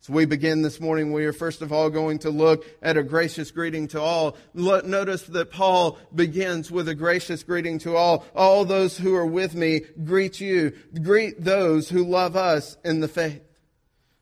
So 0.02 0.14
we 0.14 0.24
begin 0.24 0.62
this 0.62 0.80
morning. 0.80 1.12
We 1.12 1.26
are 1.26 1.34
first 1.34 1.62
of 1.62 1.74
all 1.74 1.90
going 1.90 2.20
to 2.20 2.30
look 2.30 2.64
at 2.82 2.96
a 2.96 3.04
gracious 3.04 3.52
greeting 3.52 3.90
to 3.90 4.00
all. 4.00 4.38
Notice 4.54 5.24
that 5.24 5.52
Paul 5.52 5.98
begins 6.16 6.72
with 6.72 6.88
a 6.88 6.96
gracious 6.96 7.44
greeting 7.44 7.80
to 7.80 7.98
all. 7.98 8.26
All 8.34 8.64
those 8.64 8.98
who 8.98 9.14
are 9.16 9.26
with 9.26 9.56
me 9.56 9.82
greet 10.06 10.40
you. 10.40 10.72
Greet 11.02 11.44
those 11.44 11.90
who 11.90 12.06
love 12.06 12.38
us 12.38 12.78
in 12.86 13.02
the 13.02 13.10
faith. 13.10 13.42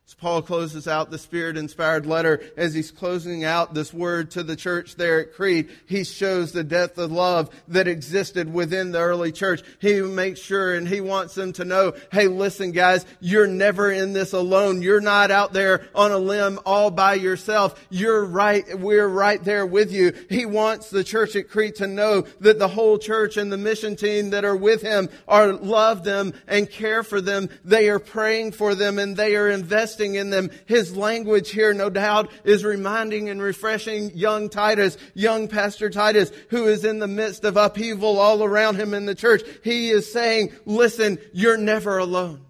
As 0.08 0.14
Paul 0.14 0.42
closes 0.42 0.88
out 0.88 1.12
the 1.12 1.18
Spirit 1.18 1.58
inspired 1.58 2.06
letter, 2.06 2.42
as 2.56 2.74
he's 2.74 2.92
closing 2.92 3.44
out 3.44 3.74
this 3.74 3.94
word 3.94 4.32
to 4.32 4.44
the 4.44 4.56
church 4.56 4.96
there 4.96 5.20
at 5.20 5.34
Crete, 5.34 5.70
he 5.86 6.06
shows 6.06 6.54
the 6.54 6.64
depth 6.64 6.98
of 6.98 7.12
love 7.12 7.50
that 7.68 7.90
existed 7.90 8.54
within 8.54 8.94
the 8.94 9.00
early 9.00 9.34
church. 9.34 9.64
He 9.82 10.00
makes 10.02 10.40
sure 10.40 10.74
and 10.74 10.88
he 10.88 11.02
wants 11.02 11.36
them 11.36 11.52
to 11.54 11.66
know, 11.66 11.92
hey, 12.10 12.28
listen 12.28 12.72
guys, 12.72 13.06
you're 13.20 13.48
never 13.48 13.92
in 13.92 14.14
this 14.14 14.32
alone. 14.32 14.82
You're 14.82 15.02
not 15.02 15.30
out 15.30 15.52
there 15.52 15.90
on 15.94 16.14
a 16.14 16.18
limb 16.18 16.58
all 16.66 16.90
by 16.90 17.16
yourself. 17.16 17.78
You're 17.90 18.24
right, 18.24 18.80
we're 18.80 19.10
right 19.10 19.44
there 19.44 19.66
with 19.66 19.92
you. 19.92 20.14
He 20.30 20.46
wants 20.46 20.90
the 20.90 21.04
church 21.04 21.36
at 21.36 21.50
Crete 21.50 21.76
to 21.76 21.88
know 21.88 22.22
that 22.40 22.60
the 22.60 22.70
whole 22.70 22.98
church 22.98 23.36
and 23.36 23.52
the 23.52 23.58
mission 23.58 23.98
team 23.98 24.30
that 24.30 24.46
are 24.46 24.56
with 24.56 24.82
him 24.82 25.10
are 25.28 25.52
love 25.52 26.06
them 26.06 26.34
and 26.48 26.70
care 26.70 27.04
for 27.04 27.20
them. 27.20 27.50
They 27.66 27.90
are 27.90 28.00
praying 28.00 28.54
for 28.54 28.74
them 28.74 29.00
and 29.00 29.18
they 29.18 29.36
are 29.36 29.50
investing 29.50 29.97
investing 29.98 30.16
in 30.16 30.30
them. 30.30 30.50
His 30.66 30.96
language 30.96 31.50
here, 31.52 31.74
no 31.74 31.90
doubt, 31.90 32.32
is 32.44 32.64
reminding 32.64 33.30
and 33.30 33.42
refreshing 33.42 34.12
young 34.16 34.50
Titus, 34.50 34.98
young 35.14 35.48
Pastor 35.48 35.90
Titus, 35.90 36.32
who 36.50 36.68
is 36.68 36.86
in 36.86 37.00
the 37.00 37.08
midst 37.08 37.44
of 37.44 37.58
upheaval 37.58 38.20
all 38.20 38.44
around 38.44 38.76
him 38.76 38.94
in 38.94 39.06
the 39.06 39.16
church. 39.16 39.42
He 39.64 39.90
is 39.90 40.12
saying, 40.12 40.54
listen, 40.66 41.18
you're 41.34 41.58
never 41.58 41.98
alone. 41.98 42.46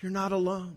You're 0.00 0.12
not 0.12 0.32
alone. 0.32 0.76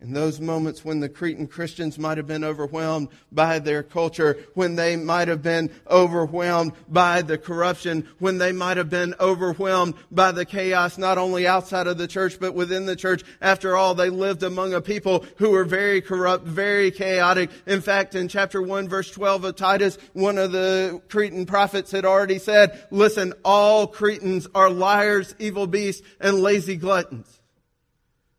In 0.00 0.12
those 0.12 0.38
moments 0.38 0.84
when 0.84 1.00
the 1.00 1.08
Cretan 1.08 1.48
Christians 1.48 1.98
might 1.98 2.18
have 2.18 2.26
been 2.28 2.44
overwhelmed 2.44 3.08
by 3.32 3.58
their 3.58 3.82
culture, 3.82 4.38
when 4.54 4.76
they 4.76 4.94
might 4.94 5.26
have 5.26 5.42
been 5.42 5.72
overwhelmed 5.90 6.72
by 6.88 7.20
the 7.20 7.36
corruption, 7.36 8.08
when 8.20 8.38
they 8.38 8.52
might 8.52 8.76
have 8.76 8.90
been 8.90 9.16
overwhelmed 9.18 9.94
by 10.12 10.30
the 10.30 10.44
chaos 10.44 10.98
not 10.98 11.18
only 11.18 11.48
outside 11.48 11.88
of 11.88 11.98
the 11.98 12.06
church 12.06 12.38
but 12.38 12.54
within 12.54 12.86
the 12.86 12.94
church. 12.94 13.24
After 13.40 13.76
all, 13.76 13.96
they 13.96 14.08
lived 14.08 14.44
among 14.44 14.72
a 14.72 14.80
people 14.80 15.26
who 15.38 15.50
were 15.50 15.64
very 15.64 16.00
corrupt, 16.00 16.46
very 16.46 16.92
chaotic. 16.92 17.50
In 17.66 17.80
fact, 17.80 18.14
in 18.14 18.28
chapter 18.28 18.62
1 18.62 18.88
verse 18.88 19.10
12 19.10 19.42
of 19.42 19.56
Titus, 19.56 19.98
one 20.12 20.38
of 20.38 20.52
the 20.52 21.02
Cretan 21.08 21.44
prophets 21.44 21.90
had 21.90 22.04
already 22.04 22.38
said, 22.38 22.84
listen, 22.92 23.34
all 23.44 23.88
Cretans 23.88 24.46
are 24.54 24.70
liars, 24.70 25.34
evil 25.40 25.66
beasts, 25.66 26.06
and 26.20 26.38
lazy 26.38 26.76
gluttons. 26.76 27.37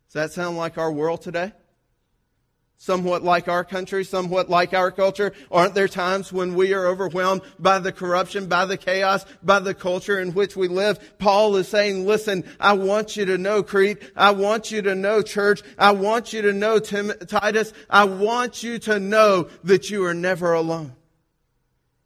Does 0.09 0.13
that 0.13 0.31
sound 0.31 0.57
like 0.57 0.79
our 0.79 0.91
world 0.91 1.21
today? 1.21 1.53
Somewhat 2.77 3.21
like 3.21 3.47
our 3.47 3.63
country, 3.63 4.03
somewhat 4.03 4.49
like 4.49 4.73
our 4.73 4.89
culture. 4.89 5.33
Aren't 5.51 5.75
there 5.75 5.87
times 5.87 6.33
when 6.33 6.55
we 6.55 6.73
are 6.73 6.87
overwhelmed 6.87 7.43
by 7.59 7.77
the 7.77 7.91
corruption, 7.91 8.47
by 8.47 8.65
the 8.65 8.77
chaos, 8.77 9.23
by 9.43 9.59
the 9.59 9.75
culture 9.75 10.19
in 10.19 10.33
which 10.33 10.55
we 10.55 10.67
live? 10.67 11.19
Paul 11.19 11.57
is 11.57 11.67
saying, 11.67 12.07
listen, 12.07 12.43
I 12.59 12.73
want 12.73 13.17
you 13.17 13.25
to 13.25 13.37
know 13.37 13.61
Crete. 13.61 14.01
I 14.15 14.31
want 14.31 14.71
you 14.71 14.81
to 14.81 14.95
know 14.95 15.21
church. 15.21 15.61
I 15.77 15.91
want 15.91 16.33
you 16.33 16.41
to 16.41 16.53
know 16.53 16.79
Tim, 16.79 17.11
Titus. 17.27 17.71
I 17.87 18.05
want 18.05 18.63
you 18.63 18.79
to 18.79 18.99
know 18.99 19.49
that 19.65 19.91
you 19.91 20.05
are 20.05 20.15
never 20.15 20.53
alone. 20.53 20.93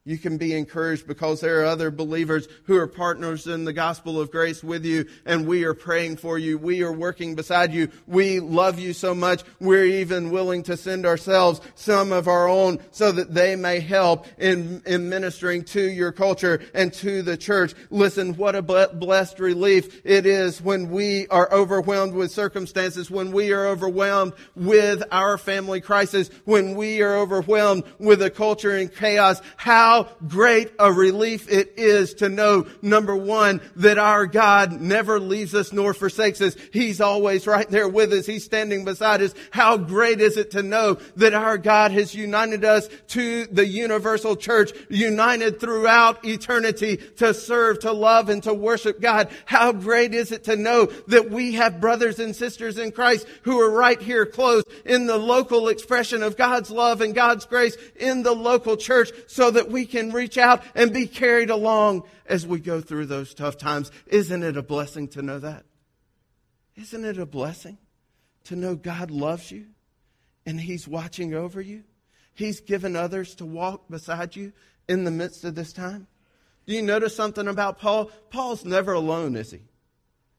You 0.05 0.17
can 0.17 0.37
be 0.37 0.53
encouraged 0.53 1.07
because 1.07 1.39
there 1.39 1.61
are 1.61 1.65
other 1.65 1.89
believers 1.89 2.49
who 2.65 2.75
are 2.75 2.87
partners 2.87 3.47
in 3.47 3.63
the 3.63 3.71
gospel 3.71 4.19
of 4.19 4.31
grace 4.31 4.61
with 4.61 4.83
you, 4.83 5.05
and 5.25 5.47
we 5.47 5.63
are 5.63 5.73
praying 5.73 6.17
for 6.17 6.37
you. 6.37 6.57
We 6.57 6.83
are 6.83 6.91
working 6.91 7.35
beside 7.35 7.73
you. 7.73 7.87
We 8.05 8.41
love 8.41 8.79
you 8.79 8.91
so 8.91 9.15
much, 9.15 9.43
we're 9.61 9.85
even 9.85 10.29
willing 10.29 10.63
to 10.63 10.75
send 10.75 11.05
ourselves 11.05 11.61
some 11.75 12.11
of 12.11 12.27
our 12.27 12.49
own 12.49 12.79
so 12.91 13.13
that 13.13 13.33
they 13.33 13.55
may 13.55 13.79
help 13.79 14.27
in, 14.37 14.81
in 14.85 15.07
ministering 15.07 15.63
to 15.65 15.81
your 15.81 16.11
culture 16.11 16.59
and 16.73 16.91
to 16.95 17.21
the 17.21 17.37
church. 17.37 17.73
Listen, 17.89 18.35
what 18.35 18.55
a 18.55 18.61
blessed 18.61 19.39
relief 19.39 20.01
it 20.03 20.25
is 20.25 20.61
when 20.61 20.89
we 20.89 21.27
are 21.29 21.49
overwhelmed 21.53 22.13
with 22.13 22.29
circumstances, 22.29 23.09
when 23.09 23.31
we 23.31 23.53
are 23.53 23.67
overwhelmed 23.67 24.33
with 24.53 25.01
our 25.13 25.37
family 25.37 25.79
crisis, 25.79 26.29
when 26.43 26.75
we 26.75 27.01
are 27.01 27.15
overwhelmed 27.15 27.85
with 27.99 28.21
a 28.21 28.29
culture 28.29 28.75
in 28.75 28.89
chaos. 28.89 29.41
How 29.55 29.92
how 29.93 30.09
great 30.27 30.71
a 30.79 30.91
relief 30.91 31.47
it 31.51 31.73
is 31.77 32.15
to 32.15 32.27
know, 32.27 32.65
number 32.81 33.15
one, 33.15 33.61
that 33.75 33.99
our 33.99 34.25
God 34.25 34.81
never 34.81 35.19
leaves 35.19 35.53
us 35.53 35.71
nor 35.71 35.93
forsakes 35.93 36.41
us. 36.41 36.55
He's 36.71 36.99
always 36.99 37.45
right 37.45 37.69
there 37.69 37.87
with 37.87 38.11
us. 38.11 38.25
He's 38.25 38.43
standing 38.43 38.85
beside 38.85 39.21
us. 39.21 39.35
How 39.51 39.77
great 39.77 40.19
is 40.19 40.35
it 40.35 40.49
to 40.51 40.63
know 40.63 40.95
that 41.17 41.35
our 41.35 41.59
God 41.59 41.91
has 41.91 42.15
united 42.15 42.65
us 42.65 42.89
to 43.09 43.45
the 43.45 43.67
universal 43.67 44.35
church, 44.35 44.71
united 44.89 45.59
throughout 45.59 46.25
eternity 46.25 46.97
to 47.17 47.31
serve, 47.31 47.79
to 47.79 47.91
love, 47.91 48.29
and 48.29 48.41
to 48.43 48.53
worship 48.53 48.99
God. 48.99 49.29
How 49.45 49.73
great 49.73 50.15
is 50.15 50.31
it 50.31 50.45
to 50.45 50.55
know 50.55 50.85
that 51.07 51.29
we 51.29 51.53
have 51.53 51.79
brothers 51.79 52.17
and 52.17 52.35
sisters 52.35 52.79
in 52.79 52.91
Christ 52.91 53.27
who 53.43 53.59
are 53.59 53.69
right 53.69 54.01
here 54.01 54.25
close 54.25 54.63
in 54.85 55.05
the 55.05 55.17
local 55.17 55.67
expression 55.67 56.23
of 56.23 56.35
God's 56.35 56.71
love 56.71 57.01
and 57.01 57.13
God's 57.13 57.45
grace 57.45 57.77
in 57.95 58.23
the 58.23 58.33
local 58.33 58.75
church 58.75 59.11
so 59.27 59.51
that 59.51 59.69
can 59.85 60.11
reach 60.11 60.37
out 60.37 60.63
and 60.75 60.93
be 60.93 61.07
carried 61.07 61.49
along 61.49 62.03
as 62.25 62.45
we 62.45 62.59
go 62.59 62.81
through 62.81 63.07
those 63.07 63.33
tough 63.33 63.57
times. 63.57 63.91
Isn't 64.07 64.43
it 64.43 64.57
a 64.57 64.63
blessing 64.63 65.07
to 65.09 65.21
know 65.21 65.39
that? 65.39 65.65
Isn't 66.75 67.05
it 67.05 67.17
a 67.17 67.25
blessing 67.25 67.77
to 68.45 68.55
know 68.55 68.75
God 68.75 69.11
loves 69.11 69.51
you 69.51 69.65
and 70.45 70.59
He's 70.59 70.87
watching 70.87 71.33
over 71.33 71.61
you? 71.61 71.83
He's 72.33 72.61
given 72.61 72.95
others 72.95 73.35
to 73.35 73.45
walk 73.45 73.89
beside 73.89 74.35
you 74.35 74.53
in 74.87 75.03
the 75.03 75.11
midst 75.11 75.43
of 75.43 75.55
this 75.55 75.71
time. 75.71 76.07
Do 76.65 76.73
you 76.73 76.81
notice 76.81 77.15
something 77.15 77.47
about 77.47 77.79
Paul? 77.79 78.05
Paul's 78.29 78.65
never 78.65 78.93
alone, 78.93 79.35
is 79.35 79.51
he? 79.51 79.61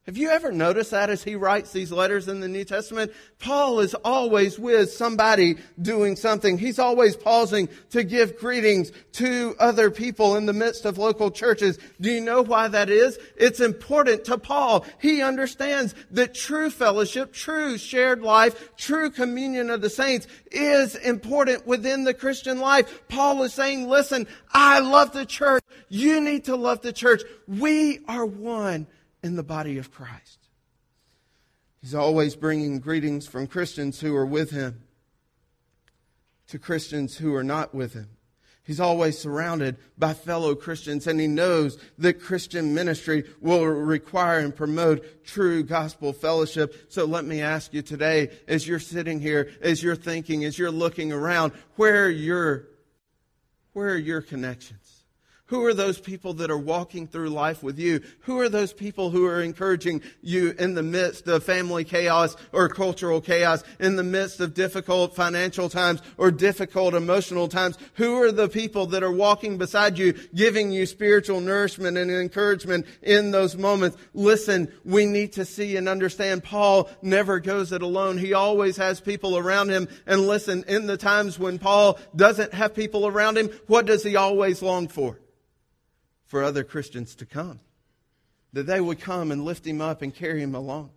Have 0.06 0.18
you 0.18 0.28
ever 0.28 0.52
noticed 0.52 0.90
that 0.90 1.08
as 1.08 1.24
he 1.24 1.34
writes 1.34 1.72
these 1.72 1.90
letters 1.90 2.28
in 2.28 2.40
the 2.40 2.48
New 2.48 2.64
Testament? 2.64 3.10
Paul 3.38 3.80
is 3.80 3.94
always 3.94 4.58
with 4.58 4.92
somebody 4.92 5.56
doing 5.80 6.14
something. 6.14 6.58
He's 6.58 6.78
always 6.78 7.16
pausing 7.16 7.70
to 7.88 8.04
give 8.04 8.38
greetings 8.38 8.92
to 9.12 9.56
other 9.58 9.90
people 9.90 10.36
in 10.36 10.44
the 10.44 10.52
midst 10.52 10.84
of 10.84 10.98
local 10.98 11.30
churches. 11.30 11.78
Do 12.02 12.10
you 12.10 12.20
know 12.20 12.42
why 12.42 12.68
that 12.68 12.90
is? 12.90 13.18
It's 13.34 13.60
important 13.60 14.26
to 14.26 14.36
Paul. 14.36 14.84
He 15.00 15.22
understands 15.22 15.94
that 16.10 16.34
true 16.34 16.68
fellowship, 16.68 17.32
true 17.32 17.78
shared 17.78 18.20
life, 18.20 18.76
true 18.76 19.10
communion 19.10 19.70
of 19.70 19.80
the 19.80 19.88
saints 19.88 20.26
is 20.52 20.96
important 20.96 21.66
within 21.66 22.04
the 22.04 22.12
Christian 22.12 22.60
life. 22.60 23.08
Paul 23.08 23.42
is 23.42 23.54
saying, 23.54 23.88
listen, 23.88 24.26
I 24.52 24.80
love 24.80 25.12
the 25.12 25.24
church. 25.24 25.64
You 25.88 26.20
need 26.20 26.44
to 26.44 26.56
love 26.56 26.82
the 26.82 26.92
church. 26.92 27.22
We 27.48 28.00
are 28.06 28.26
one 28.26 28.86
in 29.24 29.36
the 29.36 29.42
body 29.42 29.78
of 29.78 29.90
Christ. 29.90 30.38
He's 31.80 31.94
always 31.94 32.36
bringing 32.36 32.78
greetings 32.78 33.26
from 33.26 33.46
Christians 33.46 34.00
who 34.00 34.14
are 34.14 34.26
with 34.26 34.50
him 34.50 34.82
to 36.48 36.58
Christians 36.58 37.16
who 37.16 37.34
are 37.34 37.42
not 37.42 37.74
with 37.74 37.94
him. 37.94 38.10
He's 38.64 38.80
always 38.80 39.18
surrounded 39.18 39.76
by 39.96 40.12
fellow 40.12 40.54
Christians, 40.54 41.06
and 41.06 41.18
he 41.18 41.26
knows 41.26 41.78
that 41.98 42.20
Christian 42.20 42.74
ministry 42.74 43.24
will 43.40 43.64
require 43.64 44.40
and 44.40 44.54
promote 44.54 45.24
true 45.24 45.62
gospel 45.62 46.12
fellowship. 46.12 46.86
So 46.90 47.06
let 47.06 47.24
me 47.24 47.40
ask 47.40 47.72
you 47.72 47.80
today, 47.80 48.30
as 48.46 48.68
you're 48.68 48.78
sitting 48.78 49.20
here, 49.20 49.50
as 49.62 49.82
you're 49.82 49.96
thinking, 49.96 50.44
as 50.44 50.58
you're 50.58 50.70
looking 50.70 51.12
around, 51.12 51.52
where 51.76 52.04
are 52.04 52.10
your, 52.10 52.68
where 53.72 53.90
are 53.90 53.98
your 53.98 54.20
connections? 54.20 54.83
Who 55.48 55.62
are 55.66 55.74
those 55.74 56.00
people 56.00 56.32
that 56.34 56.50
are 56.50 56.56
walking 56.56 57.06
through 57.06 57.28
life 57.28 57.62
with 57.62 57.78
you? 57.78 58.00
Who 58.20 58.40
are 58.40 58.48
those 58.48 58.72
people 58.72 59.10
who 59.10 59.26
are 59.26 59.42
encouraging 59.42 60.00
you 60.22 60.54
in 60.58 60.74
the 60.74 60.82
midst 60.82 61.28
of 61.28 61.44
family 61.44 61.84
chaos 61.84 62.34
or 62.50 62.70
cultural 62.70 63.20
chaos, 63.20 63.62
in 63.78 63.96
the 63.96 64.02
midst 64.02 64.40
of 64.40 64.54
difficult 64.54 65.14
financial 65.14 65.68
times 65.68 66.00
or 66.16 66.30
difficult 66.30 66.94
emotional 66.94 67.46
times? 67.46 67.76
Who 67.96 68.22
are 68.22 68.32
the 68.32 68.48
people 68.48 68.86
that 68.86 69.02
are 69.02 69.12
walking 69.12 69.58
beside 69.58 69.98
you, 69.98 70.14
giving 70.34 70.70
you 70.70 70.86
spiritual 70.86 71.42
nourishment 71.42 71.98
and 71.98 72.10
encouragement 72.10 72.86
in 73.02 73.30
those 73.30 73.54
moments? 73.54 73.98
Listen, 74.14 74.72
we 74.82 75.04
need 75.04 75.34
to 75.34 75.44
see 75.44 75.76
and 75.76 75.90
understand 75.90 76.42
Paul 76.42 76.88
never 77.02 77.38
goes 77.38 77.70
it 77.70 77.82
alone. 77.82 78.16
He 78.16 78.32
always 78.32 78.78
has 78.78 78.98
people 78.98 79.36
around 79.36 79.68
him. 79.68 79.88
And 80.06 80.26
listen, 80.26 80.64
in 80.66 80.86
the 80.86 80.96
times 80.96 81.38
when 81.38 81.58
Paul 81.58 81.98
doesn't 82.16 82.54
have 82.54 82.74
people 82.74 83.06
around 83.06 83.36
him, 83.36 83.50
what 83.66 83.84
does 83.84 84.02
he 84.02 84.16
always 84.16 84.62
long 84.62 84.88
for? 84.88 85.20
For 86.34 86.42
other 86.42 86.64
Christians 86.64 87.14
to 87.14 87.24
come. 87.24 87.60
That 88.54 88.66
they 88.66 88.80
would 88.80 88.98
come 88.98 89.30
and 89.30 89.44
lift 89.44 89.64
him 89.64 89.80
up 89.80 90.02
and 90.02 90.12
carry 90.12 90.42
him 90.42 90.52
along. 90.52 90.90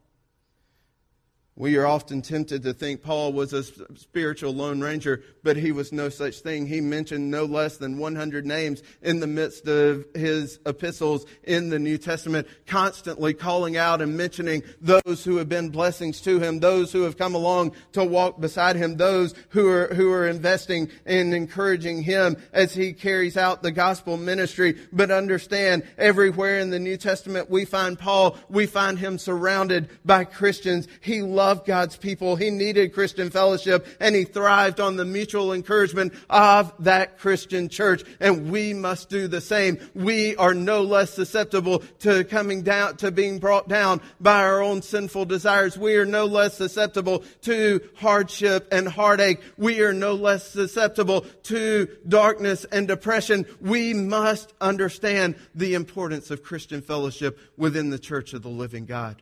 We 1.59 1.75
are 1.77 1.87
often 1.87 2.21
tempted 2.21 2.61
to 2.63 2.73
think 2.73 3.01
Paul 3.01 3.33
was 3.33 3.51
a 3.51 3.63
spiritual 3.63 4.53
lone 4.53 4.79
ranger, 4.79 5.23
but 5.41 5.57
he 5.57 5.71
was 5.71 5.91
no 5.91 6.07
such 6.07 6.41
thing. 6.41 6.67
He 6.67 6.81
mentioned 6.81 7.31
no 7.31 7.45
less 7.45 7.77
than 7.77 7.97
100 7.97 8.45
names 8.45 8.83
in 9.01 9.21
the 9.21 9.25
midst 9.25 9.67
of 9.67 10.05
his 10.13 10.59
epistles 10.67 11.25
in 11.43 11.69
the 11.69 11.79
New 11.79 11.97
Testament, 11.97 12.47
constantly 12.67 13.33
calling 13.33 13.75
out 13.75 14.03
and 14.03 14.15
mentioning 14.15 14.61
those 14.79 15.23
who 15.23 15.37
have 15.37 15.49
been 15.49 15.69
blessings 15.69 16.21
to 16.21 16.39
him, 16.39 16.59
those 16.59 16.91
who 16.91 17.01
have 17.01 17.17
come 17.17 17.33
along 17.33 17.71
to 17.93 18.05
walk 18.05 18.39
beside 18.39 18.75
him, 18.75 18.97
those 18.97 19.33
who 19.49 19.67
are, 19.67 19.87
who 19.95 20.11
are 20.11 20.27
investing 20.27 20.91
and 21.07 21.33
encouraging 21.33 22.03
him 22.03 22.37
as 22.53 22.75
he 22.75 22.93
carries 22.93 23.35
out 23.35 23.63
the 23.63 23.71
gospel 23.71 24.15
ministry. 24.15 24.77
But 24.93 25.09
understand, 25.09 25.87
everywhere 25.97 26.59
in 26.59 26.69
the 26.69 26.77
New 26.77 26.97
Testament 26.97 27.49
we 27.49 27.65
find 27.65 27.97
Paul, 27.97 28.37
we 28.47 28.67
find 28.67 28.99
him 28.99 29.17
surrounded 29.17 29.89
by 30.05 30.23
Christians. 30.23 30.87
He 31.01 31.23
loves 31.23 31.46
loved 31.47 31.65
God's 31.65 31.95
people. 31.95 32.35
He 32.35 32.49
needed 32.49 32.93
Christian 32.93 33.29
fellowship 33.29 33.87
and 34.01 34.13
he 34.13 34.25
thrived 34.25 34.81
on 34.81 34.97
the 34.97 35.05
mutual 35.05 35.53
encouragement 35.53 36.13
of 36.29 36.73
that 36.79 37.19
Christian 37.19 37.69
church. 37.69 38.03
And 38.19 38.51
we 38.51 38.73
must 38.73 39.07
do 39.07 39.29
the 39.29 39.39
same. 39.39 39.79
We 39.93 40.35
are 40.35 40.53
no 40.53 40.83
less 40.83 41.13
susceptible 41.13 41.79
to 41.99 42.25
coming 42.25 42.63
down, 42.63 42.97
to 42.97 43.11
being 43.11 43.39
brought 43.39 43.69
down 43.69 44.01
by 44.19 44.43
our 44.43 44.61
own 44.61 44.81
sinful 44.81 45.23
desires. 45.23 45.77
We 45.77 45.95
are 45.95 46.05
no 46.05 46.25
less 46.25 46.57
susceptible 46.57 47.23
to 47.43 47.79
hardship 47.95 48.67
and 48.69 48.85
heartache. 48.85 49.39
We 49.55 49.79
are 49.83 49.93
no 49.93 50.15
less 50.15 50.51
susceptible 50.51 51.21
to 51.43 51.87
darkness 52.05 52.65
and 52.73 52.89
depression. 52.89 53.45
We 53.61 53.93
must 53.93 54.51
understand 54.59 55.35
the 55.55 55.75
importance 55.75 56.29
of 56.29 56.43
Christian 56.43 56.81
fellowship 56.81 57.39
within 57.55 57.89
the 57.89 57.99
church 57.99 58.33
of 58.33 58.41
the 58.41 58.49
living 58.49 58.85
God 58.85 59.21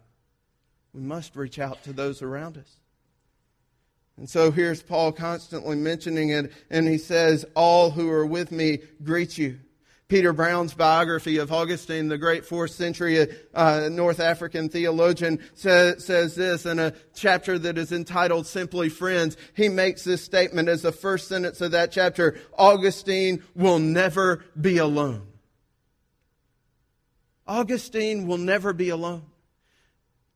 we 0.96 1.02
must 1.02 1.36
reach 1.36 1.60
out 1.60 1.84
to 1.84 1.92
those 1.92 2.22
around 2.22 2.58
us. 2.58 2.78
And 4.18 4.30
so 4.30 4.50
here's 4.50 4.82
Paul 4.82 5.12
constantly 5.12 5.76
mentioning 5.76 6.30
it, 6.30 6.54
and 6.70 6.88
he 6.88 6.98
says, 6.98 7.46
All 7.54 7.92
who 7.92 8.10
are 8.10 8.26
with 8.26 8.50
me 8.50 8.80
greet 9.04 9.38
you. 9.38 9.60
Peter 10.08 10.32
Brown's 10.32 10.74
biography 10.74 11.38
of 11.38 11.52
Augustine, 11.52 12.08
the 12.08 12.18
great 12.18 12.46
fourth 12.46 12.72
century 12.72 13.28
uh, 13.54 13.90
North 13.92 14.20
African 14.22 14.70
theologian, 14.70 15.40
says, 15.56 16.06
says 16.06 16.36
this 16.36 16.66
in 16.66 16.80
a 16.80 16.94
chapter 17.14 17.60
that 17.60 17.78
is 17.78 17.92
entitled 17.92 18.48
Simply 18.48 18.88
Friends. 18.88 19.36
He 19.54 19.68
makes 19.68 20.04
this 20.04 20.24
statement 20.24 20.70
as 20.70 20.84
the 20.84 20.92
first 20.92 21.28
sentence 21.28 21.60
of 21.60 21.72
that 21.72 21.92
chapter 21.92 22.40
Augustine 22.58 23.44
will 23.54 23.80
never 23.80 24.46
be 24.60 24.78
alone. 24.78 25.28
Augustine 27.48 28.28
will 28.28 28.38
never 28.38 28.72
be 28.72 28.90
alone. 28.90 29.24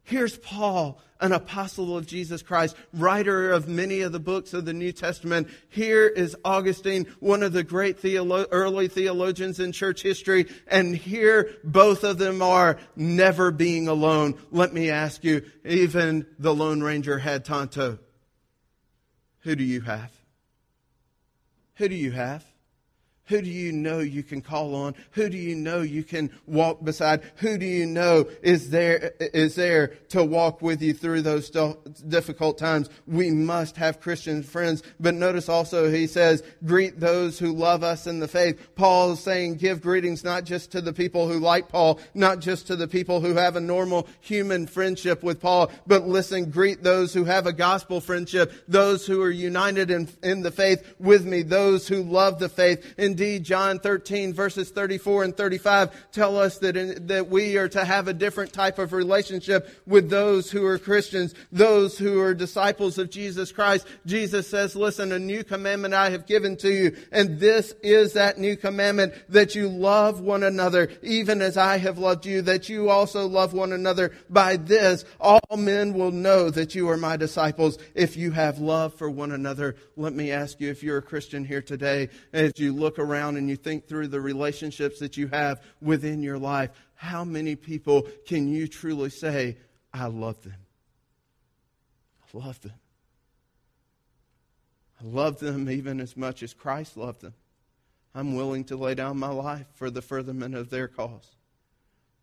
Here's 0.10 0.40
Paul, 0.40 1.00
an 1.22 1.34
apostle 1.34 1.96
of 1.96 2.08
Jesus 2.08 2.42
Christ, 2.42 2.76
writer 2.94 3.52
of 3.52 3.68
many 3.68 4.02
of 4.02 4.12
the 4.12 4.20
books 4.20 4.56
of 4.56 4.66
the 4.66 4.74
New 4.74 4.92
Testament. 4.92 5.50
Here 5.70 6.08
is 6.08 6.36
Augustine, 6.44 7.06
one 7.20 7.44
of 7.44 7.54
the 7.54 7.64
great 7.64 8.02
theolo- 8.02 8.48
early 8.50 8.88
theologians 8.88 9.60
in 9.60 9.72
church 9.72 10.02
history. 10.02 10.48
And 10.66 10.96
here 10.96 11.52
both 11.64 12.04
of 12.04 12.18
them 12.18 12.42
are 12.42 12.80
never 12.96 13.52
being 13.52 13.88
alone. 13.88 14.34
Let 14.50 14.74
me 14.74 14.90
ask 14.90 15.24
you, 15.24 15.44
even 15.64 16.26
the 16.40 16.56
Lone 16.56 16.82
Ranger 16.82 17.20
had 17.20 17.46
Tonto. 17.46 18.00
Who 19.42 19.56
do 19.56 19.64
you 19.64 19.82
have? 19.82 20.12
Who 21.76 21.88
do 21.88 21.94
you 21.94 22.14
have? 22.14 22.44
Who 23.30 23.42
do 23.44 23.50
you 23.50 23.72
know 23.72 24.00
you 24.00 24.24
can 24.24 24.42
call 24.42 24.74
on? 24.74 24.96
Who 25.12 25.30
do 25.30 25.38
you 25.38 25.56
know 25.56 25.82
you 25.82 26.04
can 26.04 26.32
walk 26.48 26.84
beside? 26.84 27.22
Who 27.38 27.60
do 27.60 27.66
you 27.66 27.86
know 27.86 28.28
is 28.42 28.72
there, 28.72 29.14
is 29.20 29.54
there 29.54 29.90
to 30.10 30.24
walk 30.24 30.64
with 30.64 30.82
you 30.82 30.96
through 30.96 31.22
those 31.22 31.52
difficult 32.08 32.58
times? 32.58 32.90
We 33.06 33.30
must 33.30 33.78
have 33.78 34.02
Christian 34.02 34.42
friends. 34.42 34.82
But 35.00 35.14
notice 35.14 35.48
also 35.48 35.92
he 35.92 36.08
says, 36.08 36.42
greet 36.66 37.00
those 37.00 37.38
who 37.38 37.54
love 37.54 37.84
us 37.84 38.08
in 38.08 38.20
the 38.20 38.28
faith. 38.28 38.76
Paul 38.76 39.12
is 39.12 39.20
saying, 39.20 39.58
give 39.58 39.82
greetings 39.82 40.24
not 40.24 40.44
just 40.44 40.72
to 40.72 40.82
the 40.82 40.92
people 40.92 41.28
who 41.28 41.40
like 41.40 41.70
Paul, 41.70 42.00
not 42.16 42.40
just 42.40 42.66
to 42.68 42.76
the 42.76 42.88
people 42.88 43.22
who 43.22 43.36
have 43.36 43.56
a 43.56 43.62
normal 43.62 44.08
human 44.22 44.66
friendship 44.66 45.22
with 45.22 45.40
Paul, 45.40 45.72
but 45.86 46.08
listen, 46.08 46.50
greet 46.50 46.82
those 46.82 47.14
who 47.14 47.26
have 47.26 47.46
a 47.46 47.54
gospel 47.54 48.02
friendship, 48.02 48.52
those 48.68 49.06
who 49.06 49.22
are 49.22 49.30
united 49.30 49.92
in, 49.92 50.10
in 50.24 50.42
the 50.42 50.50
faith 50.52 50.96
with 50.98 51.26
me, 51.26 51.44
those 51.44 51.88
who 51.88 52.02
love 52.02 52.40
the 52.40 52.50
faith. 52.50 52.96
And 52.98 53.19
Indeed, 53.20 53.44
John 53.44 53.80
13 53.80 54.34
verses 54.34 54.70
34 54.70 55.26
and 55.26 55.36
35 55.36 56.12
tell 56.14 56.38
us 56.38 56.60
that, 56.60 56.78
in, 56.78 57.08
that 57.08 57.28
we 57.28 57.58
are 57.58 57.68
to 57.68 57.84
have 57.84 58.08
a 58.08 58.14
different 58.14 58.54
type 58.54 58.80
of 58.80 58.94
relationship 58.94 59.70
with 59.86 60.10
those 60.10 60.50
who 60.50 60.66
are 60.66 60.80
Christians, 60.80 61.36
those 61.52 61.98
who 61.98 62.22
are 62.22 62.34
disciples 62.34 62.98
of 62.98 63.10
Jesus 63.10 63.52
Christ. 63.52 63.86
Jesus 64.06 64.48
says, 64.48 64.74
listen, 64.74 65.12
a 65.12 65.20
new 65.20 65.44
commandment 65.44 65.94
I 65.94 66.12
have 66.12 66.28
given 66.28 66.56
to 66.58 66.72
you, 66.72 66.96
and 67.12 67.42
this 67.42 67.74
is 67.84 68.14
that 68.14 68.38
new 68.38 68.56
commandment 68.56 69.14
that 69.28 69.54
you 69.54 69.68
love 69.68 70.22
one 70.22 70.44
another, 70.44 70.90
even 71.04 71.42
as 71.42 71.58
I 71.58 71.78
have 71.78 71.98
loved 71.98 72.26
you, 72.26 72.42
that 72.44 72.70
you 72.70 72.90
also 72.90 73.28
love 73.28 73.52
one 73.52 73.74
another. 73.74 74.14
By 74.30 74.56
this, 74.56 75.04
all 75.20 75.42
men 75.58 75.94
will 75.94 76.12
know 76.12 76.50
that 76.52 76.74
you 76.74 76.88
are 76.90 76.96
my 76.96 77.18
disciples 77.18 77.80
if 77.96 78.16
you 78.16 78.32
have 78.32 78.60
love 78.60 78.94
for 78.94 79.10
one 79.10 79.34
another. 79.34 79.76
Let 79.98 80.14
me 80.14 80.32
ask 80.32 80.62
you 80.62 80.70
if 80.70 80.84
you're 80.84 81.00
a 81.00 81.02
Christian 81.02 81.44
here 81.44 81.62
today, 81.62 82.08
as 82.32 82.54
you 82.56 82.72
look 82.72 82.98
around 82.98 83.09
around 83.10 83.38
and 83.38 83.50
you 83.50 83.56
think 83.56 83.88
through 83.88 84.08
the 84.08 84.22
relationships 84.22 85.00
that 85.00 85.18
you 85.18 85.28
have 85.28 85.62
within 85.82 86.22
your 86.22 86.38
life, 86.38 86.70
how 86.96 87.24
many 87.24 87.56
people 87.56 88.08
can 88.26 88.48
you 88.48 88.68
truly 88.68 89.10
say, 89.10 89.58
I 89.94 90.08
love 90.08 90.42
them? 90.44 90.56
I 92.22 92.38
love 92.38 92.62
them. 92.62 92.74
I 95.02 95.06
love 95.06 95.40
them 95.40 95.70
even 95.70 96.00
as 96.00 96.18
much 96.18 96.44
as 96.44 96.54
Christ 96.54 96.98
loved 96.98 97.22
them. 97.22 97.34
I'm 98.14 98.36
willing 98.36 98.66
to 98.66 98.76
lay 98.76 98.96
down 98.96 99.18
my 99.18 99.30
life 99.30 99.68
for 99.76 99.90
the 99.90 100.02
furtherment 100.02 100.56
of 100.56 100.70
their 100.70 100.88
cause. 100.88 101.36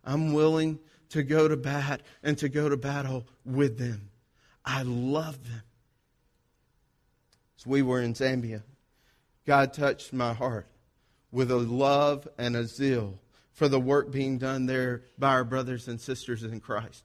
I'm 0.05 0.33
willing 0.33 0.79
to 1.11 1.22
go 1.22 1.49
to 1.49 1.57
bat 1.57 2.03
and 2.22 2.37
to 2.38 2.49
go 2.49 2.68
to 2.68 2.77
battle 2.77 3.27
with 3.44 3.79
them. 3.79 4.11
I 4.64 4.83
love 4.83 5.42
them. 5.44 5.62
As 7.59 7.66
we 7.66 7.83
were 7.83 8.01
in 8.01 8.14
Zambia, 8.14 8.62
God 9.46 9.72
touched 9.72 10.12
my 10.12 10.35
heart 10.35 10.66
with 11.30 11.50
a 11.50 11.56
love 11.56 12.28
and 12.38 12.56
a 12.56 12.64
zeal 12.64 13.18
for 13.52 13.68
the 13.68 13.80
work 13.80 14.10
being 14.10 14.38
done 14.38 14.66
there 14.66 15.02
by 15.18 15.30
our 15.30 15.44
brothers 15.44 15.88
and 15.88 16.00
sisters 16.00 16.42
in 16.42 16.60
Christ. 16.60 17.04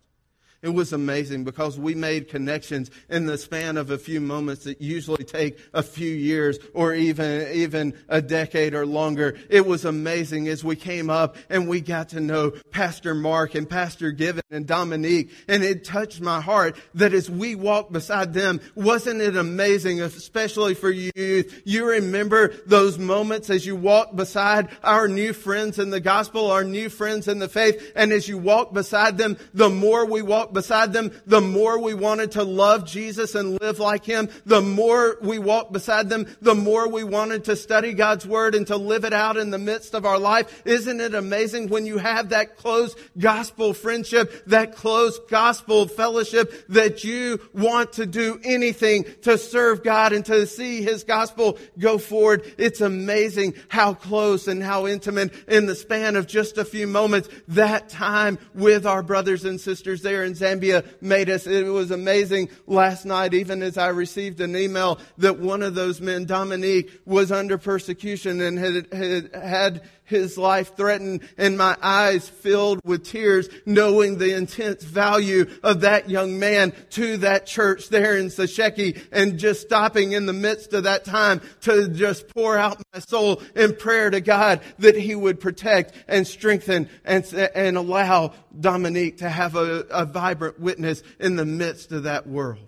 It 0.61 0.69
was 0.69 0.93
amazing 0.93 1.43
because 1.43 1.79
we 1.79 1.95
made 1.95 2.29
connections 2.29 2.91
in 3.09 3.25
the 3.25 3.39
span 3.39 3.77
of 3.77 3.89
a 3.89 3.97
few 3.97 4.21
moments 4.21 4.65
that 4.65 4.79
usually 4.79 5.23
take 5.23 5.57
a 5.73 5.81
few 5.81 6.11
years 6.11 6.59
or 6.75 6.93
even, 6.93 7.51
even 7.51 7.97
a 8.07 8.21
decade 8.21 8.75
or 8.75 8.85
longer. 8.85 9.35
It 9.49 9.65
was 9.65 9.85
amazing 9.85 10.47
as 10.49 10.63
we 10.63 10.75
came 10.75 11.09
up 11.09 11.35
and 11.49 11.67
we 11.67 11.81
got 11.81 12.09
to 12.09 12.19
know 12.19 12.51
Pastor 12.69 13.15
Mark 13.15 13.55
and 13.55 13.67
Pastor 13.67 14.11
Given 14.11 14.43
and 14.51 14.67
Dominique. 14.67 15.31
And 15.47 15.63
it 15.63 15.83
touched 15.83 16.21
my 16.21 16.41
heart 16.41 16.75
that 16.93 17.11
as 17.11 17.27
we 17.27 17.55
walked 17.55 17.91
beside 17.91 18.35
them, 18.35 18.61
wasn't 18.75 19.21
it 19.21 19.35
amazing, 19.35 19.99
especially 20.01 20.75
for 20.75 20.91
you? 20.91 21.43
You 21.65 21.89
remember 21.89 22.49
those 22.67 22.99
moments 22.99 23.49
as 23.49 23.65
you 23.65 23.75
walked 23.75 24.15
beside 24.15 24.69
our 24.83 25.07
new 25.07 25.33
friends 25.33 25.79
in 25.79 25.89
the 25.89 25.99
gospel, 25.99 26.51
our 26.51 26.63
new 26.63 26.89
friends 26.89 27.27
in 27.27 27.39
the 27.39 27.49
faith. 27.49 27.93
And 27.95 28.11
as 28.11 28.27
you 28.27 28.37
walked 28.37 28.75
beside 28.75 29.17
them, 29.17 29.37
the 29.55 29.69
more 29.69 30.05
we 30.05 30.21
walked 30.21 30.50
beside 30.53 30.93
them, 30.93 31.11
the 31.25 31.41
more 31.41 31.79
we 31.79 31.93
wanted 31.93 32.31
to 32.31 32.43
love 32.43 32.85
Jesus 32.85 33.35
and 33.35 33.59
live 33.61 33.79
like 33.79 34.05
Him. 34.05 34.29
The 34.45 34.61
more 34.61 35.17
we 35.21 35.39
walked 35.39 35.71
beside 35.71 36.09
them, 36.09 36.27
the 36.41 36.55
more 36.55 36.87
we 36.87 37.03
wanted 37.03 37.45
to 37.45 37.55
study 37.55 37.93
God's 37.93 38.25
Word 38.25 38.55
and 38.55 38.67
to 38.67 38.77
live 38.77 39.05
it 39.05 39.13
out 39.13 39.37
in 39.37 39.49
the 39.49 39.57
midst 39.57 39.93
of 39.93 40.05
our 40.05 40.19
life. 40.19 40.61
Isn't 40.65 40.99
it 41.01 41.13
amazing 41.13 41.69
when 41.69 41.85
you 41.85 41.97
have 41.97 42.29
that 42.29 42.57
close 42.57 42.95
gospel 43.17 43.73
friendship, 43.73 44.45
that 44.47 44.75
close 44.75 45.19
gospel 45.29 45.87
fellowship 45.87 46.67
that 46.69 47.03
you 47.03 47.39
want 47.53 47.93
to 47.93 48.05
do 48.05 48.39
anything 48.43 49.05
to 49.23 49.37
serve 49.37 49.83
God 49.83 50.13
and 50.13 50.25
to 50.25 50.45
see 50.47 50.81
His 50.81 51.03
gospel 51.03 51.57
go 51.77 51.97
forward? 51.97 52.53
It's 52.57 52.81
amazing 52.81 53.55
how 53.69 53.93
close 53.93 54.47
and 54.47 54.61
how 54.61 54.87
intimate 54.87 55.33
in 55.47 55.65
the 55.65 55.75
span 55.75 56.15
of 56.15 56.27
just 56.27 56.57
a 56.57 56.65
few 56.65 56.87
moments 56.87 57.29
that 57.49 57.89
time 57.89 58.39
with 58.53 58.85
our 58.85 59.03
brothers 59.03 59.45
and 59.45 59.59
sisters 59.59 60.01
there 60.01 60.23
in 60.23 60.35
Zambia 60.41 60.85
made 61.01 61.29
us. 61.29 61.47
It 61.47 61.65
was 61.65 61.91
amazing 61.91 62.49
last 62.67 63.05
night, 63.05 63.33
even 63.33 63.61
as 63.61 63.77
I 63.77 63.87
received 63.89 64.41
an 64.41 64.55
email 64.55 64.99
that 65.17 65.39
one 65.39 65.61
of 65.61 65.75
those 65.75 66.01
men, 66.01 66.25
Dominique, 66.25 66.91
was 67.05 67.31
under 67.31 67.57
persecution 67.57 68.41
and 68.41 68.57
had, 68.57 68.93
had, 68.93 69.35
had 69.35 69.81
his 70.11 70.37
life 70.37 70.75
threatened 70.75 71.21
and 71.37 71.57
my 71.57 71.75
eyes 71.81 72.29
filled 72.29 72.81
with 72.83 73.03
tears 73.03 73.49
knowing 73.65 74.17
the 74.17 74.35
intense 74.35 74.83
value 74.83 75.49
of 75.63 75.81
that 75.81 76.09
young 76.09 76.37
man 76.37 76.73
to 76.91 77.17
that 77.17 77.47
church 77.47 77.89
there 77.89 78.17
in 78.17 78.27
Sesheke 78.27 79.01
and 79.11 79.39
just 79.39 79.61
stopping 79.61 80.11
in 80.11 80.27
the 80.27 80.33
midst 80.33 80.73
of 80.73 80.83
that 80.83 81.05
time 81.05 81.41
to 81.61 81.87
just 81.87 82.27
pour 82.27 82.57
out 82.57 82.81
my 82.93 82.99
soul 82.99 83.41
in 83.55 83.75
prayer 83.75 84.11
to 84.11 84.21
God 84.21 84.61
that 84.77 84.95
he 84.95 85.15
would 85.15 85.39
protect 85.39 85.93
and 86.07 86.27
strengthen 86.27 86.89
and, 87.03 87.25
and 87.33 87.77
allow 87.77 88.33
Dominique 88.59 89.17
to 89.19 89.29
have 89.29 89.55
a, 89.55 89.85
a 89.89 90.05
vibrant 90.05 90.59
witness 90.59 91.01
in 91.19 91.37
the 91.37 91.45
midst 91.45 91.91
of 91.91 92.03
that 92.03 92.27
world. 92.27 92.67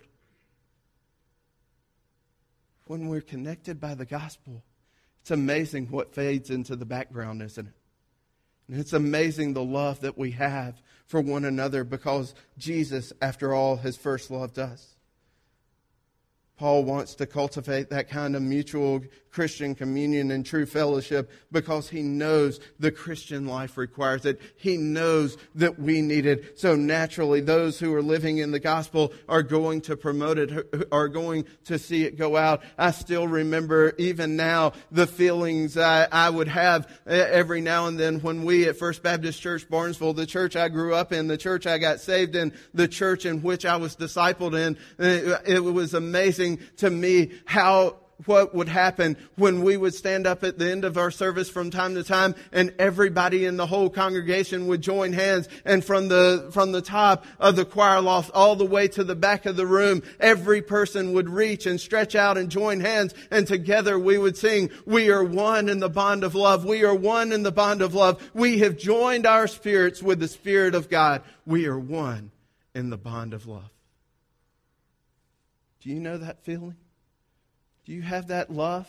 When 2.85 3.07
we're 3.07 3.21
connected 3.21 3.79
by 3.79 3.95
the 3.95 4.05
gospel, 4.05 4.63
it's 5.23 5.31
amazing 5.31 5.87
what 5.87 6.13
fades 6.13 6.49
into 6.49 6.75
the 6.75 6.85
background, 6.85 7.41
isn't 7.41 7.67
it? 7.67 7.73
And 8.67 8.77
it's 8.77 8.91
amazing 8.91 9.53
the 9.53 9.63
love 9.63 10.01
that 10.01 10.17
we 10.17 10.31
have 10.31 10.81
for 11.05 11.21
one 11.21 11.45
another 11.45 11.85
because 11.85 12.35
Jesus, 12.57 13.13
after 13.21 13.53
all, 13.53 13.77
has 13.77 13.95
first 13.95 14.29
loved 14.29 14.59
us. 14.59 14.97
Paul 16.57 16.83
wants 16.83 17.15
to 17.15 17.25
cultivate 17.25 17.89
that 17.89 18.09
kind 18.09 18.35
of 18.35 18.41
mutual 18.41 18.99
Christian 19.33 19.73
communion 19.73 20.29
and 20.29 20.45
true 20.45 20.67
fellowship 20.67 21.31
because 21.51 21.89
he 21.89 22.03
knows 22.03 22.59
the 22.79 22.91
Christian 22.91 23.47
life 23.47 23.77
requires 23.77 24.25
it. 24.25 24.39
He 24.57 24.77
knows 24.77 25.37
that 25.55 25.79
we 25.79 26.01
need 26.01 26.27
it. 26.27 26.59
So 26.59 26.75
naturally, 26.75 27.41
those 27.41 27.79
who 27.79 27.93
are 27.95 28.03
living 28.03 28.37
in 28.37 28.51
the 28.51 28.59
gospel 28.59 29.11
are 29.27 29.41
going 29.41 29.81
to 29.81 29.97
promote 29.97 30.37
it, 30.37 30.87
are 30.91 31.07
going 31.07 31.45
to 31.65 31.79
see 31.79 32.03
it 32.03 32.15
go 32.15 32.37
out. 32.37 32.61
I 32.77 32.91
still 32.91 33.27
remember 33.27 33.93
even 33.97 34.35
now 34.35 34.73
the 34.91 35.07
feelings 35.07 35.77
I, 35.77 36.07
I 36.11 36.29
would 36.29 36.47
have 36.47 36.87
every 37.07 37.61
now 37.61 37.87
and 37.87 37.99
then 37.99 38.19
when 38.19 38.43
we 38.43 38.67
at 38.67 38.77
First 38.77 39.01
Baptist 39.01 39.41
Church 39.41 39.67
Barnesville, 39.67 40.13
the 40.13 40.27
church 40.27 40.55
I 40.55 40.69
grew 40.69 40.93
up 40.93 41.11
in, 41.11 41.27
the 41.27 41.37
church 41.37 41.65
I 41.65 41.79
got 41.79 41.99
saved 41.99 42.35
in, 42.35 42.53
the 42.73 42.87
church 42.87 43.25
in 43.25 43.41
which 43.41 43.65
I 43.65 43.77
was 43.77 43.95
discipled 43.95 44.53
in, 44.53 44.77
it 44.99 45.63
was 45.63 45.95
amazing 45.95 46.59
to 46.77 46.91
me 46.91 47.31
how 47.45 47.97
what 48.25 48.53
would 48.53 48.69
happen 48.69 49.17
when 49.35 49.63
we 49.63 49.77
would 49.77 49.93
stand 49.93 50.27
up 50.27 50.43
at 50.43 50.57
the 50.57 50.69
end 50.69 50.85
of 50.85 50.97
our 50.97 51.11
service 51.11 51.49
from 51.49 51.71
time 51.71 51.95
to 51.95 52.03
time 52.03 52.35
and 52.51 52.73
everybody 52.79 53.45
in 53.45 53.57
the 53.57 53.65
whole 53.65 53.89
congregation 53.89 54.67
would 54.67 54.81
join 54.81 55.13
hands 55.13 55.47
and 55.65 55.83
from 55.83 56.07
the, 56.07 56.49
from 56.51 56.71
the 56.71 56.81
top 56.81 57.25
of 57.39 57.55
the 57.55 57.65
choir 57.65 58.01
loft 58.01 58.31
all 58.33 58.55
the 58.55 58.65
way 58.65 58.87
to 58.87 59.03
the 59.03 59.15
back 59.15 59.45
of 59.45 59.55
the 59.55 59.67
room, 59.67 60.03
every 60.19 60.61
person 60.61 61.13
would 61.13 61.29
reach 61.29 61.65
and 61.65 61.79
stretch 61.79 62.15
out 62.15 62.37
and 62.37 62.49
join 62.49 62.79
hands 62.79 63.13
and 63.31 63.47
together 63.47 63.97
we 63.97 64.17
would 64.17 64.37
sing, 64.37 64.69
we 64.85 65.09
are 65.09 65.23
one 65.23 65.69
in 65.69 65.79
the 65.79 65.89
bond 65.89 66.23
of 66.23 66.35
love. 66.35 66.65
We 66.65 66.83
are 66.83 66.95
one 66.95 67.31
in 67.31 67.43
the 67.43 67.51
bond 67.51 67.81
of 67.81 67.93
love. 67.93 68.21
We 68.33 68.59
have 68.59 68.77
joined 68.77 69.25
our 69.25 69.47
spirits 69.47 70.01
with 70.01 70.19
the 70.19 70.27
Spirit 70.27 70.75
of 70.75 70.89
God. 70.89 71.23
We 71.45 71.67
are 71.67 71.79
one 71.79 72.31
in 72.73 72.89
the 72.89 72.97
bond 72.97 73.33
of 73.33 73.47
love. 73.47 73.69
Do 75.81 75.89
you 75.89 75.99
know 75.99 76.17
that 76.17 76.43
feeling? 76.43 76.75
Do 77.85 77.93
you 77.93 78.01
have 78.01 78.27
that 78.27 78.49
love, 78.51 78.87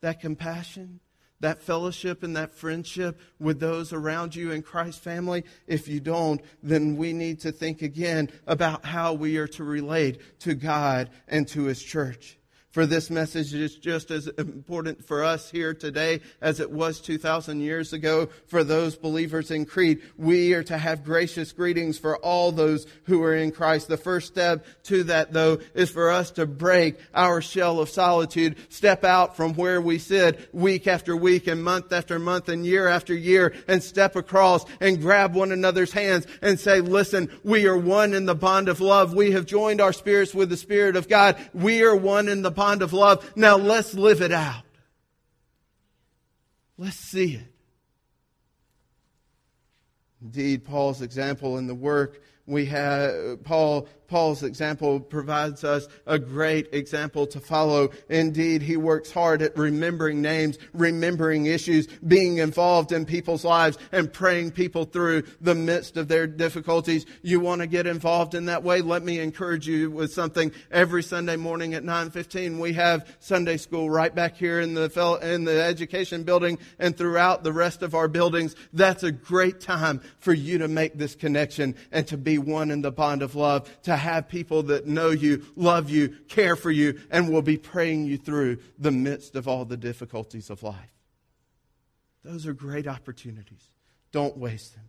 that 0.00 0.20
compassion, 0.20 1.00
that 1.40 1.62
fellowship, 1.62 2.22
and 2.22 2.36
that 2.36 2.54
friendship 2.54 3.20
with 3.38 3.60
those 3.60 3.92
around 3.92 4.34
you 4.34 4.50
in 4.52 4.62
Christ's 4.62 5.00
family? 5.00 5.44
If 5.66 5.88
you 5.88 6.00
don't, 6.00 6.40
then 6.62 6.96
we 6.96 7.12
need 7.12 7.40
to 7.40 7.52
think 7.52 7.82
again 7.82 8.30
about 8.46 8.84
how 8.84 9.14
we 9.14 9.36
are 9.38 9.48
to 9.48 9.64
relate 9.64 10.20
to 10.40 10.54
God 10.54 11.10
and 11.28 11.46
to 11.48 11.64
His 11.64 11.82
church 11.82 12.38
for 12.70 12.86
this 12.86 13.10
message 13.10 13.52
is 13.52 13.74
just 13.74 14.10
as 14.12 14.28
important 14.28 15.04
for 15.04 15.24
us 15.24 15.50
here 15.50 15.74
today 15.74 16.20
as 16.40 16.60
it 16.60 16.70
was 16.70 17.00
2,000 17.00 17.60
years 17.60 17.92
ago 17.92 18.28
for 18.46 18.62
those 18.62 18.94
believers 18.94 19.50
in 19.50 19.64
Crete. 19.64 20.02
We 20.16 20.54
are 20.54 20.62
to 20.64 20.78
have 20.78 21.04
gracious 21.04 21.50
greetings 21.50 21.98
for 21.98 22.16
all 22.18 22.52
those 22.52 22.86
who 23.04 23.22
are 23.24 23.34
in 23.34 23.50
Christ. 23.50 23.88
The 23.88 23.96
first 23.96 24.28
step 24.28 24.64
to 24.84 25.02
that, 25.04 25.32
though, 25.32 25.58
is 25.74 25.90
for 25.90 26.10
us 26.10 26.30
to 26.32 26.46
break 26.46 26.96
our 27.12 27.42
shell 27.42 27.80
of 27.80 27.88
solitude, 27.88 28.56
step 28.68 29.04
out 29.04 29.36
from 29.36 29.54
where 29.54 29.80
we 29.80 29.98
sit 29.98 30.48
week 30.54 30.86
after 30.86 31.16
week 31.16 31.48
and 31.48 31.64
month 31.64 31.92
after 31.92 32.20
month 32.20 32.48
and 32.48 32.64
year 32.64 32.86
after 32.86 33.14
year 33.14 33.52
and 33.66 33.82
step 33.82 34.14
across 34.14 34.64
and 34.80 35.00
grab 35.00 35.34
one 35.34 35.50
another's 35.50 35.92
hands 35.92 36.24
and 36.40 36.60
say, 36.60 36.80
listen, 36.80 37.28
we 37.42 37.66
are 37.66 37.76
one 37.76 38.14
in 38.14 38.26
the 38.26 38.34
bond 38.34 38.68
of 38.68 38.80
love. 38.80 39.12
We 39.12 39.32
have 39.32 39.44
joined 39.44 39.80
our 39.80 39.92
spirits 39.92 40.34
with 40.34 40.50
the 40.50 40.56
Spirit 40.56 40.94
of 40.94 41.08
God. 41.08 41.36
We 41.52 41.82
are 41.82 41.96
one 41.96 42.28
in 42.28 42.42
the 42.42 42.59
bond 42.60 42.82
of 42.82 42.92
love. 42.92 43.32
Now 43.36 43.56
let's 43.56 43.94
live 43.94 44.20
it 44.20 44.32
out. 44.32 44.64
Let's 46.76 46.96
see 46.96 47.36
it. 47.36 47.54
Indeed, 50.20 50.66
Paul's 50.66 51.00
example 51.00 51.56
in 51.56 51.66
the 51.66 51.74
work 51.74 52.20
we 52.50 52.66
have, 52.66 53.42
Paul 53.44 53.88
Paul's 54.10 54.42
example 54.42 54.98
provides 54.98 55.62
us 55.62 55.86
a 56.04 56.18
great 56.18 56.74
example 56.74 57.28
to 57.28 57.38
follow. 57.38 57.90
Indeed, 58.08 58.60
he 58.60 58.76
works 58.76 59.12
hard 59.12 59.40
at 59.40 59.56
remembering 59.56 60.20
names, 60.20 60.58
remembering 60.74 61.46
issues, 61.46 61.86
being 61.86 62.38
involved 62.38 62.90
in 62.90 63.06
people's 63.06 63.44
lives, 63.44 63.78
and 63.92 64.12
praying 64.12 64.50
people 64.50 64.84
through 64.84 65.22
the 65.40 65.54
midst 65.54 65.96
of 65.96 66.08
their 66.08 66.26
difficulties. 66.26 67.06
You 67.22 67.38
want 67.38 67.60
to 67.60 67.68
get 67.68 67.86
involved 67.86 68.34
in 68.34 68.46
that 68.46 68.64
way? 68.64 68.82
Let 68.82 69.04
me 69.04 69.20
encourage 69.20 69.68
you 69.68 69.92
with 69.92 70.12
something. 70.12 70.50
Every 70.72 71.04
Sunday 71.04 71.36
morning 71.36 71.74
at 71.74 71.84
9:15, 71.84 72.58
we 72.58 72.72
have 72.72 73.06
Sunday 73.20 73.58
school 73.58 73.88
right 73.88 74.12
back 74.12 74.36
here 74.36 74.58
in 74.58 74.74
the 74.74 74.90
in 75.22 75.44
the 75.44 75.62
education 75.62 76.24
building 76.24 76.58
and 76.80 76.96
throughout 76.96 77.44
the 77.44 77.52
rest 77.52 77.82
of 77.82 77.94
our 77.94 78.08
buildings. 78.08 78.56
That's 78.72 79.04
a 79.04 79.12
great 79.12 79.60
time 79.60 80.00
for 80.18 80.32
you 80.32 80.58
to 80.58 80.66
make 80.66 80.98
this 80.98 81.14
connection 81.14 81.76
and 81.92 82.08
to 82.08 82.16
be 82.16 82.39
one 82.40 82.70
in 82.70 82.82
the 82.82 82.90
bond 82.90 83.22
of 83.22 83.34
love. 83.34 83.70
To 83.82 83.96
have 83.96 84.28
people 84.28 84.64
that 84.64 84.86
know 84.86 85.10
you, 85.10 85.44
love 85.56 85.90
you, 85.90 86.08
care 86.28 86.56
for 86.56 86.70
you, 86.70 86.98
and 87.10 87.30
will 87.30 87.42
be 87.42 87.56
praying 87.56 88.06
you 88.06 88.18
through 88.18 88.58
the 88.78 88.90
midst 88.90 89.36
of 89.36 89.46
all 89.46 89.64
the 89.64 89.76
difficulties 89.76 90.50
of 90.50 90.62
life. 90.62 90.76
Those 92.24 92.46
are 92.46 92.52
great 92.52 92.86
opportunities. 92.86 93.64
Don't 94.12 94.36
waste 94.36 94.74
them. 94.74 94.84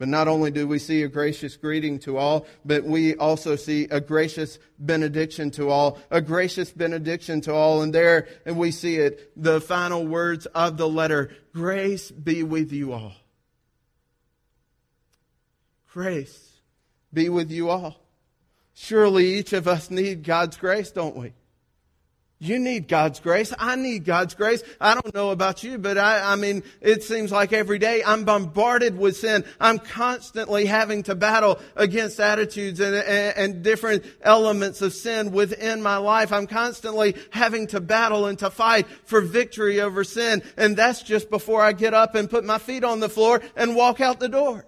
But 0.00 0.08
not 0.08 0.28
only 0.28 0.50
do 0.50 0.66
we 0.66 0.78
see 0.78 1.02
a 1.02 1.08
gracious 1.08 1.56
greeting 1.56 1.98
to 2.00 2.16
all, 2.16 2.46
but 2.64 2.84
we 2.84 3.16
also 3.16 3.54
see 3.54 3.84
a 3.84 4.00
gracious 4.00 4.58
benediction 4.78 5.50
to 5.52 5.68
all, 5.68 5.98
a 6.10 6.22
gracious 6.22 6.70
benediction 6.70 7.42
to 7.42 7.52
all. 7.52 7.82
And 7.82 7.94
there, 7.94 8.26
and 8.46 8.56
we 8.56 8.70
see 8.70 8.96
it, 8.96 9.30
the 9.36 9.60
final 9.60 10.06
words 10.06 10.46
of 10.46 10.78
the 10.78 10.88
letter, 10.88 11.30
grace 11.52 12.10
be 12.10 12.42
with 12.42 12.72
you 12.72 12.94
all. 12.94 13.12
Grace 15.92 16.49
be 17.12 17.28
with 17.28 17.50
you 17.50 17.70
all. 17.70 17.96
Surely 18.74 19.34
each 19.34 19.52
of 19.52 19.68
us 19.68 19.90
need 19.90 20.22
God's 20.22 20.56
grace, 20.56 20.90
don't 20.90 21.16
we? 21.16 21.32
You 22.42 22.58
need 22.58 22.88
God's 22.88 23.20
grace. 23.20 23.52
I 23.58 23.76
need 23.76 24.06
God's 24.06 24.32
grace. 24.32 24.62
I 24.80 24.94
don't 24.94 25.14
know 25.14 25.28
about 25.28 25.62
you, 25.62 25.76
but 25.76 25.98
I, 25.98 26.32
I 26.32 26.36
mean, 26.36 26.62
it 26.80 27.02
seems 27.02 27.30
like 27.30 27.52
every 27.52 27.78
day 27.78 28.02
I'm 28.02 28.24
bombarded 28.24 28.96
with 28.96 29.18
sin. 29.18 29.44
I'm 29.60 29.78
constantly 29.78 30.64
having 30.64 31.02
to 31.02 31.14
battle 31.14 31.60
against 31.76 32.18
attitudes 32.18 32.80
and, 32.80 32.96
and, 32.96 33.36
and 33.36 33.62
different 33.62 34.06
elements 34.22 34.80
of 34.80 34.94
sin 34.94 35.32
within 35.32 35.82
my 35.82 35.98
life. 35.98 36.32
I'm 36.32 36.46
constantly 36.46 37.14
having 37.28 37.66
to 37.68 37.80
battle 37.80 38.24
and 38.24 38.38
to 38.38 38.48
fight 38.48 38.86
for 39.04 39.20
victory 39.20 39.82
over 39.82 40.02
sin. 40.02 40.42
And 40.56 40.78
that's 40.78 41.02
just 41.02 41.28
before 41.28 41.60
I 41.62 41.72
get 41.72 41.92
up 41.92 42.14
and 42.14 42.30
put 42.30 42.44
my 42.44 42.56
feet 42.56 42.84
on 42.84 43.00
the 43.00 43.10
floor 43.10 43.42
and 43.54 43.76
walk 43.76 44.00
out 44.00 44.18
the 44.18 44.30
door. 44.30 44.64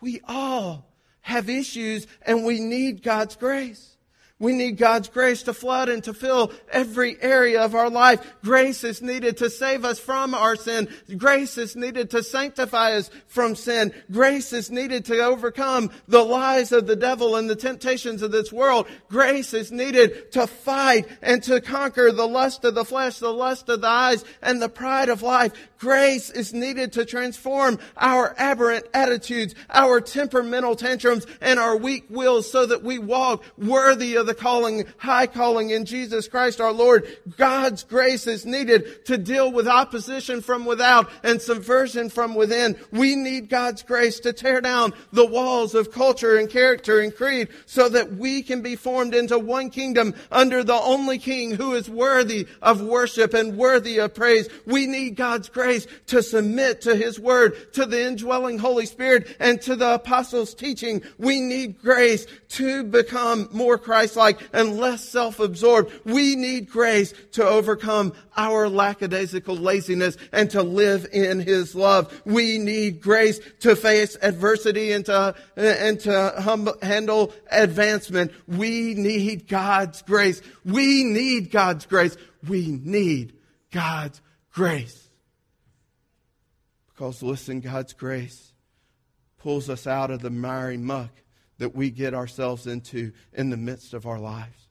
We 0.00 0.20
all 0.26 0.92
have 1.22 1.48
issues 1.48 2.06
and 2.22 2.44
we 2.44 2.60
need 2.60 3.02
God's 3.02 3.36
grace. 3.36 3.95
We 4.38 4.52
need 4.52 4.76
God's 4.76 5.08
grace 5.08 5.44
to 5.44 5.54
flood 5.54 5.88
and 5.88 6.04
to 6.04 6.12
fill 6.12 6.52
every 6.70 7.16
area 7.22 7.62
of 7.62 7.74
our 7.74 7.88
life. 7.88 8.20
Grace 8.44 8.84
is 8.84 9.00
needed 9.00 9.38
to 9.38 9.48
save 9.48 9.82
us 9.82 9.98
from 9.98 10.34
our 10.34 10.56
sin. 10.56 10.88
Grace 11.16 11.56
is 11.56 11.74
needed 11.74 12.10
to 12.10 12.22
sanctify 12.22 12.92
us 12.96 13.10
from 13.28 13.54
sin. 13.54 13.94
Grace 14.12 14.52
is 14.52 14.70
needed 14.70 15.06
to 15.06 15.24
overcome 15.24 15.90
the 16.06 16.22
lies 16.22 16.70
of 16.70 16.86
the 16.86 16.96
devil 16.96 17.36
and 17.36 17.48
the 17.48 17.56
temptations 17.56 18.20
of 18.20 18.30
this 18.30 18.52
world. 18.52 18.86
Grace 19.08 19.54
is 19.54 19.72
needed 19.72 20.30
to 20.32 20.46
fight 20.46 21.06
and 21.22 21.42
to 21.44 21.58
conquer 21.62 22.12
the 22.12 22.28
lust 22.28 22.62
of 22.66 22.74
the 22.74 22.84
flesh, 22.84 23.18
the 23.18 23.32
lust 23.32 23.70
of 23.70 23.80
the 23.80 23.86
eyes, 23.86 24.22
and 24.42 24.60
the 24.60 24.68
pride 24.68 25.08
of 25.08 25.22
life. 25.22 25.52
Grace 25.78 26.28
is 26.28 26.52
needed 26.52 26.92
to 26.92 27.06
transform 27.06 27.78
our 27.96 28.34
aberrant 28.36 28.86
attitudes, 28.92 29.54
our 29.70 30.00
temperamental 30.00 30.76
tantrums, 30.76 31.26
and 31.40 31.58
our 31.58 31.76
weak 31.76 32.04
wills 32.10 32.50
so 32.50 32.66
that 32.66 32.82
we 32.82 32.98
walk 32.98 33.42
worthy 33.56 34.16
of 34.16 34.25
the 34.26 34.34
calling, 34.34 34.84
high 34.98 35.26
calling 35.26 35.70
in 35.70 35.84
Jesus 35.84 36.28
Christ 36.28 36.60
our 36.60 36.72
Lord. 36.72 37.06
God's 37.36 37.84
grace 37.84 38.26
is 38.26 38.44
needed 38.44 39.06
to 39.06 39.16
deal 39.16 39.50
with 39.50 39.66
opposition 39.66 40.42
from 40.42 40.64
without 40.64 41.10
and 41.22 41.40
subversion 41.40 42.10
from 42.10 42.34
within. 42.34 42.76
We 42.90 43.16
need 43.16 43.48
God's 43.48 43.82
grace 43.82 44.20
to 44.20 44.32
tear 44.32 44.60
down 44.60 44.92
the 45.12 45.26
walls 45.26 45.74
of 45.74 45.90
culture 45.90 46.36
and 46.36 46.50
character 46.50 47.00
and 47.00 47.14
creed 47.14 47.48
so 47.64 47.88
that 47.88 48.14
we 48.14 48.42
can 48.42 48.62
be 48.62 48.76
formed 48.76 49.14
into 49.14 49.38
one 49.38 49.70
kingdom 49.70 50.14
under 50.30 50.62
the 50.62 50.74
only 50.74 51.18
king 51.18 51.52
who 51.52 51.74
is 51.74 51.88
worthy 51.88 52.46
of 52.60 52.82
worship 52.82 53.32
and 53.32 53.56
worthy 53.56 53.98
of 53.98 54.14
praise. 54.14 54.48
We 54.66 54.86
need 54.86 55.16
God's 55.16 55.48
grace 55.48 55.86
to 56.06 56.22
submit 56.22 56.82
to 56.82 56.96
his 56.96 57.18
word, 57.18 57.72
to 57.74 57.86
the 57.86 58.06
indwelling 58.06 58.58
Holy 58.58 58.86
Spirit 58.86 59.36
and 59.38 59.60
to 59.62 59.76
the 59.76 59.94
apostles' 59.94 60.54
teaching. 60.54 61.02
We 61.18 61.40
need 61.40 61.80
grace 61.80 62.26
to 62.50 62.82
become 62.84 63.48
more 63.52 63.78
Christ 63.78 64.15
like 64.16 64.40
and 64.52 64.78
less 64.78 65.08
self-absorbed. 65.08 65.92
We 66.04 66.34
need 66.34 66.68
grace 66.68 67.12
to 67.32 67.46
overcome 67.46 68.14
our 68.36 68.68
lackadaisical 68.68 69.56
laziness 69.56 70.16
and 70.32 70.50
to 70.50 70.62
live 70.62 71.06
in 71.12 71.40
His 71.40 71.74
love. 71.74 72.22
We 72.24 72.58
need 72.58 73.00
grace 73.00 73.38
to 73.60 73.76
face 73.76 74.16
adversity 74.20 74.92
and 74.92 75.04
to, 75.06 75.34
and 75.56 76.00
to 76.00 76.34
hum, 76.38 76.68
handle 76.82 77.32
advancement. 77.50 78.32
We 78.48 78.94
need 78.94 79.48
God's 79.48 80.02
grace. 80.02 80.42
We 80.64 81.04
need 81.04 81.50
God's 81.50 81.86
grace. 81.86 82.16
We 82.48 82.80
need 82.82 83.34
God's 83.70 84.20
grace. 84.52 85.08
Because 86.88 87.22
listen, 87.22 87.60
God's 87.60 87.92
grace 87.92 88.52
pulls 89.38 89.68
us 89.68 89.86
out 89.86 90.10
of 90.10 90.22
the 90.22 90.30
miry 90.30 90.78
muck 90.78 91.10
that 91.58 91.74
we 91.74 91.90
get 91.90 92.14
ourselves 92.14 92.66
into 92.66 93.12
in 93.32 93.50
the 93.50 93.56
midst 93.56 93.94
of 93.94 94.06
our 94.06 94.18
lives. 94.18 94.65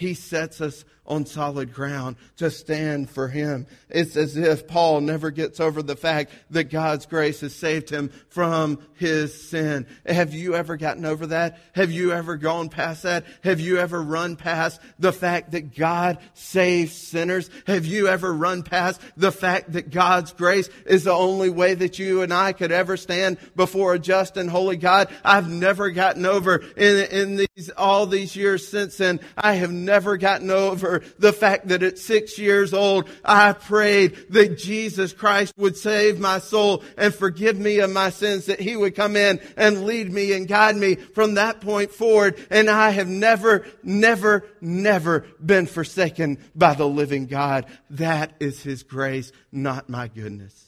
He 0.00 0.14
sets 0.14 0.62
us 0.62 0.86
on 1.10 1.26
solid 1.26 1.74
ground 1.74 2.16
to 2.36 2.50
stand 2.50 3.10
for 3.10 3.28
him. 3.28 3.66
It's 3.88 4.16
as 4.16 4.36
if 4.36 4.68
Paul 4.68 5.00
never 5.00 5.30
gets 5.30 5.58
over 5.58 5.82
the 5.82 5.96
fact 5.96 6.30
that 6.50 6.70
God's 6.70 7.04
grace 7.04 7.40
has 7.40 7.54
saved 7.54 7.90
him 7.90 8.10
from 8.28 8.78
his 8.94 9.48
sin. 9.48 9.86
Have 10.06 10.32
you 10.32 10.54
ever 10.54 10.76
gotten 10.76 11.04
over 11.04 11.26
that? 11.28 11.58
Have 11.74 11.90
you 11.90 12.12
ever 12.12 12.36
gone 12.36 12.68
past 12.68 13.02
that? 13.02 13.24
Have 13.42 13.58
you 13.58 13.78
ever 13.78 14.00
run 14.00 14.36
past 14.36 14.80
the 15.00 15.12
fact 15.12 15.50
that 15.50 15.76
God 15.76 16.18
saves 16.34 16.92
sinners? 16.92 17.50
Have 17.66 17.86
you 17.86 18.06
ever 18.06 18.32
run 18.32 18.62
past 18.62 19.00
the 19.16 19.32
fact 19.32 19.72
that 19.72 19.90
God's 19.90 20.32
grace 20.32 20.70
is 20.86 21.04
the 21.04 21.12
only 21.12 21.50
way 21.50 21.74
that 21.74 21.98
you 21.98 22.22
and 22.22 22.32
I 22.32 22.52
could 22.52 22.70
ever 22.70 22.96
stand 22.96 23.38
before 23.56 23.94
a 23.94 23.98
just 23.98 24.36
and 24.36 24.48
holy 24.48 24.76
God? 24.76 25.08
I've 25.24 25.50
never 25.50 25.90
gotten 25.90 26.24
over 26.24 26.62
in, 26.76 27.06
in 27.10 27.36
these, 27.36 27.70
all 27.76 28.06
these 28.06 28.36
years 28.36 28.68
since 28.68 28.96
then. 28.98 29.18
I 29.36 29.54
have 29.54 29.72
never 29.72 29.89
gotten 30.16 30.50
over 30.50 31.02
the 31.18 31.32
fact 31.32 31.68
that 31.68 31.82
at 31.82 31.98
six 31.98 32.38
years 32.38 32.72
old, 32.72 33.08
I 33.24 33.52
prayed 33.52 34.16
that 34.30 34.58
Jesus 34.58 35.12
Christ 35.12 35.52
would 35.56 35.76
save 35.76 36.18
my 36.18 36.38
soul 36.38 36.82
and 36.96 37.14
forgive 37.14 37.58
me 37.58 37.80
of 37.80 37.90
my 37.90 38.10
sins, 38.10 38.46
that 38.46 38.60
He 38.60 38.76
would 38.76 38.94
come 38.94 39.16
in 39.16 39.40
and 39.56 39.84
lead 39.84 40.12
me 40.12 40.32
and 40.32 40.48
guide 40.48 40.76
me 40.76 40.94
from 40.96 41.34
that 41.34 41.60
point 41.60 41.92
forward. 41.92 42.44
And 42.50 42.70
I 42.70 42.90
have 42.90 43.08
never, 43.08 43.66
never, 43.82 44.44
never 44.60 45.26
been 45.44 45.66
forsaken 45.66 46.38
by 46.54 46.74
the 46.74 46.88
living 46.88 47.26
God. 47.26 47.66
That 47.90 48.34
is 48.40 48.62
His 48.62 48.82
grace, 48.82 49.32
not 49.52 49.88
my 49.88 50.08
goodness. 50.08 50.66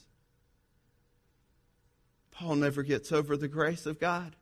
Paul 2.32 2.56
never 2.56 2.82
gets 2.82 3.12
over 3.12 3.37
the 3.37 3.48
grace 3.48 3.87
of 3.87 4.00
God. 4.00 4.35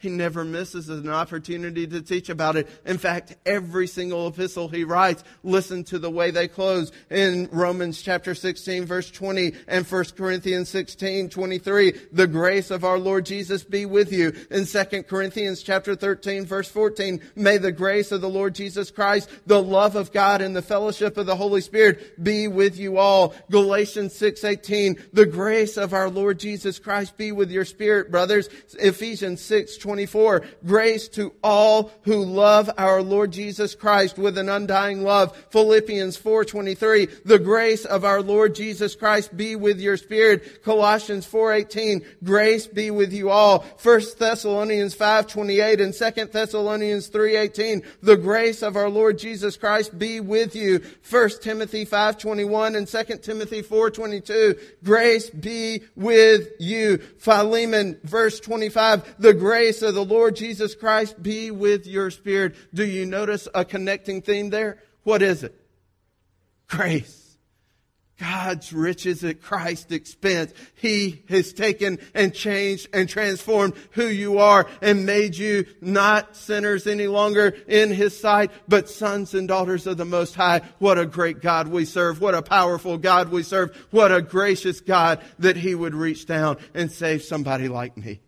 He 0.00 0.08
never 0.08 0.44
misses 0.44 0.88
an 0.88 1.10
opportunity 1.10 1.86
to 1.86 2.00
teach 2.00 2.30
about 2.30 2.56
it. 2.56 2.68
In 2.86 2.96
fact, 2.96 3.36
every 3.44 3.86
single 3.86 4.28
epistle 4.28 4.66
he 4.66 4.82
writes, 4.82 5.22
listen 5.42 5.84
to 5.84 5.98
the 5.98 6.10
way 6.10 6.30
they 6.30 6.48
close 6.48 6.90
in 7.10 7.50
Romans 7.52 8.00
chapter 8.00 8.34
16 8.34 8.86
verse 8.86 9.10
20 9.10 9.52
and 9.68 9.86
1 9.86 10.04
Corinthians 10.16 10.70
16, 10.70 11.28
23. 11.28 11.92
The 12.12 12.26
grace 12.26 12.70
of 12.70 12.82
our 12.82 12.98
Lord 12.98 13.26
Jesus 13.26 13.62
be 13.62 13.84
with 13.84 14.10
you. 14.10 14.32
In 14.50 14.64
2 14.64 15.02
Corinthians 15.02 15.62
chapter 15.62 15.94
13 15.94 16.46
verse 16.46 16.68
14, 16.70 17.20
may 17.36 17.58
the 17.58 17.70
grace 17.70 18.10
of 18.10 18.22
the 18.22 18.28
Lord 18.28 18.54
Jesus 18.54 18.90
Christ, 18.90 19.28
the 19.46 19.62
love 19.62 19.96
of 19.96 20.12
God 20.12 20.40
and 20.40 20.56
the 20.56 20.62
fellowship 20.62 21.18
of 21.18 21.26
the 21.26 21.36
Holy 21.36 21.60
Spirit 21.60 22.24
be 22.24 22.48
with 22.48 22.78
you 22.78 22.96
all. 22.96 23.34
Galatians 23.50 24.14
6, 24.14 24.44
18, 24.44 24.96
the 25.12 25.26
grace 25.26 25.76
of 25.76 25.92
our 25.92 26.08
Lord 26.08 26.38
Jesus 26.38 26.78
Christ 26.78 27.18
be 27.18 27.32
with 27.32 27.50
your 27.50 27.66
spirit, 27.66 28.10
brothers. 28.10 28.48
Ephesians 28.78 29.42
6, 29.42 29.76
24. 29.90 30.44
Grace 30.64 31.08
to 31.08 31.32
all 31.42 31.90
who 32.02 32.24
love 32.24 32.70
our 32.78 33.02
Lord 33.02 33.32
Jesus 33.32 33.74
Christ 33.74 34.18
with 34.18 34.38
an 34.38 34.48
undying 34.48 35.02
love. 35.02 35.36
Philippians 35.50 36.16
4.23. 36.16 37.24
The 37.24 37.40
grace 37.40 37.84
of 37.84 38.04
our 38.04 38.22
Lord 38.22 38.54
Jesus 38.54 38.94
Christ 38.94 39.36
be 39.36 39.56
with 39.56 39.80
your 39.80 39.96
spirit. 39.96 40.62
Colossians 40.62 41.26
4.18. 41.26 42.04
Grace 42.22 42.68
be 42.68 42.92
with 42.92 43.12
you 43.12 43.30
all. 43.30 43.64
1 43.82 44.00
Thessalonians 44.16 44.94
5.28 44.94 45.82
and 45.82 46.14
2 46.14 46.24
Thessalonians 46.26 47.10
3.18. 47.10 47.84
The 48.00 48.16
grace 48.16 48.62
of 48.62 48.76
our 48.76 48.88
Lord 48.88 49.18
Jesus 49.18 49.56
Christ 49.56 49.98
be 49.98 50.20
with 50.20 50.54
you. 50.54 50.84
1 51.10 51.30
Timothy 51.42 51.84
5.21 51.84 52.76
and 52.76 52.86
2 52.86 53.16
Timothy 53.18 53.64
4.22. 53.64 54.56
Grace 54.84 55.30
be 55.30 55.82
with 55.96 56.50
you. 56.60 56.98
Philemon 57.18 57.98
verse 58.04 58.38
25. 58.38 59.16
The 59.18 59.34
grace 59.34 59.79
grace 59.80 59.88
of 59.88 59.94
the 59.94 60.04
Lord 60.04 60.36
Jesus 60.36 60.74
Christ 60.74 61.22
be 61.22 61.50
with 61.50 61.86
your 61.86 62.10
spirit. 62.10 62.54
Do 62.74 62.84
you 62.84 63.06
notice 63.06 63.48
a 63.54 63.64
connecting 63.64 64.20
theme 64.22 64.50
there? 64.50 64.78
What 65.04 65.22
is 65.22 65.42
it? 65.42 65.54
Grace. 66.68 67.16
God's 68.18 68.70
riches 68.74 69.24
at 69.24 69.40
Christ's 69.40 69.92
expense. 69.92 70.52
He 70.74 71.24
has 71.30 71.54
taken 71.54 71.98
and 72.12 72.34
changed 72.34 72.88
and 72.92 73.08
transformed 73.08 73.72
who 73.92 74.04
you 74.04 74.38
are 74.38 74.66
and 74.82 75.06
made 75.06 75.36
you 75.36 75.64
not 75.80 76.36
sinners 76.36 76.86
any 76.86 77.06
longer 77.06 77.54
in 77.66 77.90
His 77.90 78.18
sight, 78.20 78.50
but 78.68 78.90
sons 78.90 79.32
and 79.32 79.48
daughters 79.48 79.86
of 79.86 79.96
the 79.96 80.04
Most 80.04 80.34
High. 80.34 80.60
What 80.78 80.98
a 80.98 81.06
great 81.06 81.40
God 81.40 81.68
we 81.68 81.86
serve. 81.86 82.20
What 82.20 82.34
a 82.34 82.42
powerful 82.42 82.98
God 82.98 83.30
we 83.30 83.42
serve. 83.42 83.74
What 83.90 84.12
a 84.12 84.20
gracious 84.20 84.82
God 84.82 85.22
that 85.38 85.56
He 85.56 85.74
would 85.74 85.94
reach 85.94 86.26
down 86.26 86.58
and 86.74 86.92
save 86.92 87.22
somebody 87.22 87.68
like 87.68 87.96
me. 87.96 88.20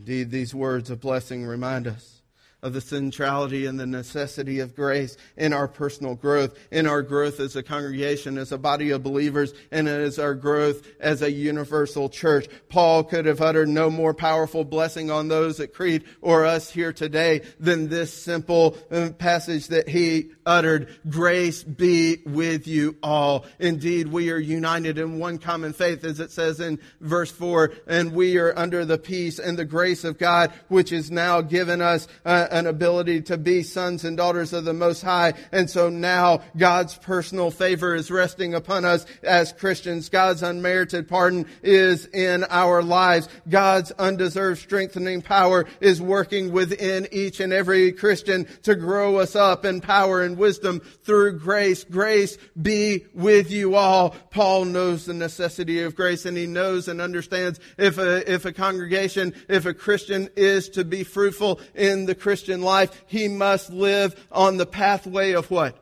Indeed, 0.00 0.30
these 0.30 0.54
words 0.54 0.88
of 0.88 0.98
blessing 0.98 1.44
remind 1.44 1.86
us 1.86 2.19
of 2.62 2.72
the 2.72 2.80
centrality 2.80 3.66
and 3.66 3.78
the 3.78 3.86
necessity 3.86 4.60
of 4.60 4.76
grace 4.76 5.16
in 5.36 5.52
our 5.52 5.68
personal 5.68 6.14
growth, 6.14 6.56
in 6.70 6.86
our 6.86 7.02
growth 7.02 7.40
as 7.40 7.56
a 7.56 7.62
congregation, 7.62 8.38
as 8.38 8.52
a 8.52 8.58
body 8.58 8.90
of 8.90 9.02
believers, 9.02 9.54
and 9.70 9.88
as 9.88 10.18
our 10.18 10.34
growth 10.34 10.86
as 11.00 11.22
a 11.22 11.30
universal 11.30 12.08
church. 12.08 12.46
Paul 12.68 13.04
could 13.04 13.26
have 13.26 13.40
uttered 13.40 13.68
no 13.68 13.90
more 13.90 14.14
powerful 14.14 14.64
blessing 14.64 15.10
on 15.10 15.28
those 15.28 15.60
at 15.60 15.72
Crete 15.72 16.04
or 16.20 16.44
us 16.44 16.70
here 16.70 16.92
today 16.92 17.42
than 17.58 17.88
this 17.88 18.12
simple 18.12 18.76
uh, 18.90 19.10
passage 19.18 19.68
that 19.68 19.88
he 19.88 20.30
uttered. 20.44 20.88
Grace 21.08 21.62
be 21.62 22.18
with 22.26 22.66
you 22.66 22.96
all. 23.02 23.46
Indeed, 23.58 24.08
we 24.08 24.30
are 24.30 24.38
united 24.38 24.98
in 24.98 25.18
one 25.18 25.38
common 25.38 25.72
faith, 25.72 26.04
as 26.04 26.20
it 26.20 26.30
says 26.30 26.60
in 26.60 26.78
verse 27.00 27.30
4, 27.30 27.72
and 27.86 28.12
we 28.12 28.38
are 28.38 28.56
under 28.58 28.84
the 28.84 28.98
peace 28.98 29.38
and 29.38 29.58
the 29.58 29.64
grace 29.64 30.04
of 30.04 30.18
God, 30.18 30.52
which 30.68 30.92
is 30.92 31.10
now 31.10 31.40
given 31.40 31.80
us 31.80 32.08
uh, 32.24 32.48
an 32.50 32.66
ability 32.66 33.22
to 33.22 33.38
be 33.38 33.62
sons 33.62 34.04
and 34.04 34.16
daughters 34.16 34.52
of 34.52 34.64
the 34.64 34.72
Most 34.72 35.02
High. 35.02 35.34
And 35.52 35.70
so 35.70 35.88
now 35.88 36.42
God's 36.56 36.96
personal 36.96 37.50
favor 37.50 37.94
is 37.94 38.10
resting 38.10 38.54
upon 38.54 38.84
us 38.84 39.06
as 39.22 39.52
Christians. 39.52 40.08
God's 40.08 40.42
unmerited 40.42 41.08
pardon 41.08 41.46
is 41.62 42.06
in 42.06 42.44
our 42.44 42.82
lives. 42.82 43.28
God's 43.48 43.92
undeserved 43.92 44.60
strengthening 44.60 45.22
power 45.22 45.66
is 45.80 46.00
working 46.00 46.52
within 46.52 47.08
each 47.12 47.40
and 47.40 47.52
every 47.52 47.92
Christian 47.92 48.46
to 48.62 48.74
grow 48.74 49.16
us 49.16 49.36
up 49.36 49.64
in 49.64 49.80
power 49.80 50.22
and 50.22 50.36
wisdom 50.36 50.80
through 51.04 51.38
grace. 51.38 51.84
Grace 51.84 52.36
be 52.60 53.04
with 53.14 53.50
you 53.50 53.74
all. 53.74 54.10
Paul 54.30 54.64
knows 54.64 55.04
the 55.04 55.14
necessity 55.14 55.82
of 55.82 55.94
grace 55.96 56.24
and 56.26 56.36
he 56.36 56.46
knows 56.46 56.88
and 56.88 57.00
understands 57.00 57.60
if 57.78 57.98
a, 57.98 58.30
if 58.30 58.44
a 58.44 58.52
congregation, 58.52 59.34
if 59.48 59.66
a 59.66 59.74
Christian 59.74 60.28
is 60.36 60.68
to 60.70 60.84
be 60.84 61.04
fruitful 61.04 61.60
in 61.74 62.06
the 62.06 62.14
Christian 62.14 62.39
life, 62.48 63.04
he 63.06 63.28
must 63.28 63.70
live 63.70 64.28
on 64.30 64.56
the 64.56 64.66
pathway 64.66 65.32
of 65.32 65.50
what? 65.50 65.76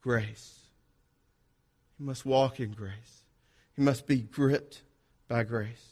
Grace. 0.00 0.60
He 1.98 2.04
must 2.04 2.26
walk 2.26 2.60
in 2.60 2.72
grace. 2.72 3.22
He 3.74 3.82
must 3.82 4.06
be 4.06 4.16
gripped 4.16 4.82
by 5.28 5.42
grace. 5.44 5.84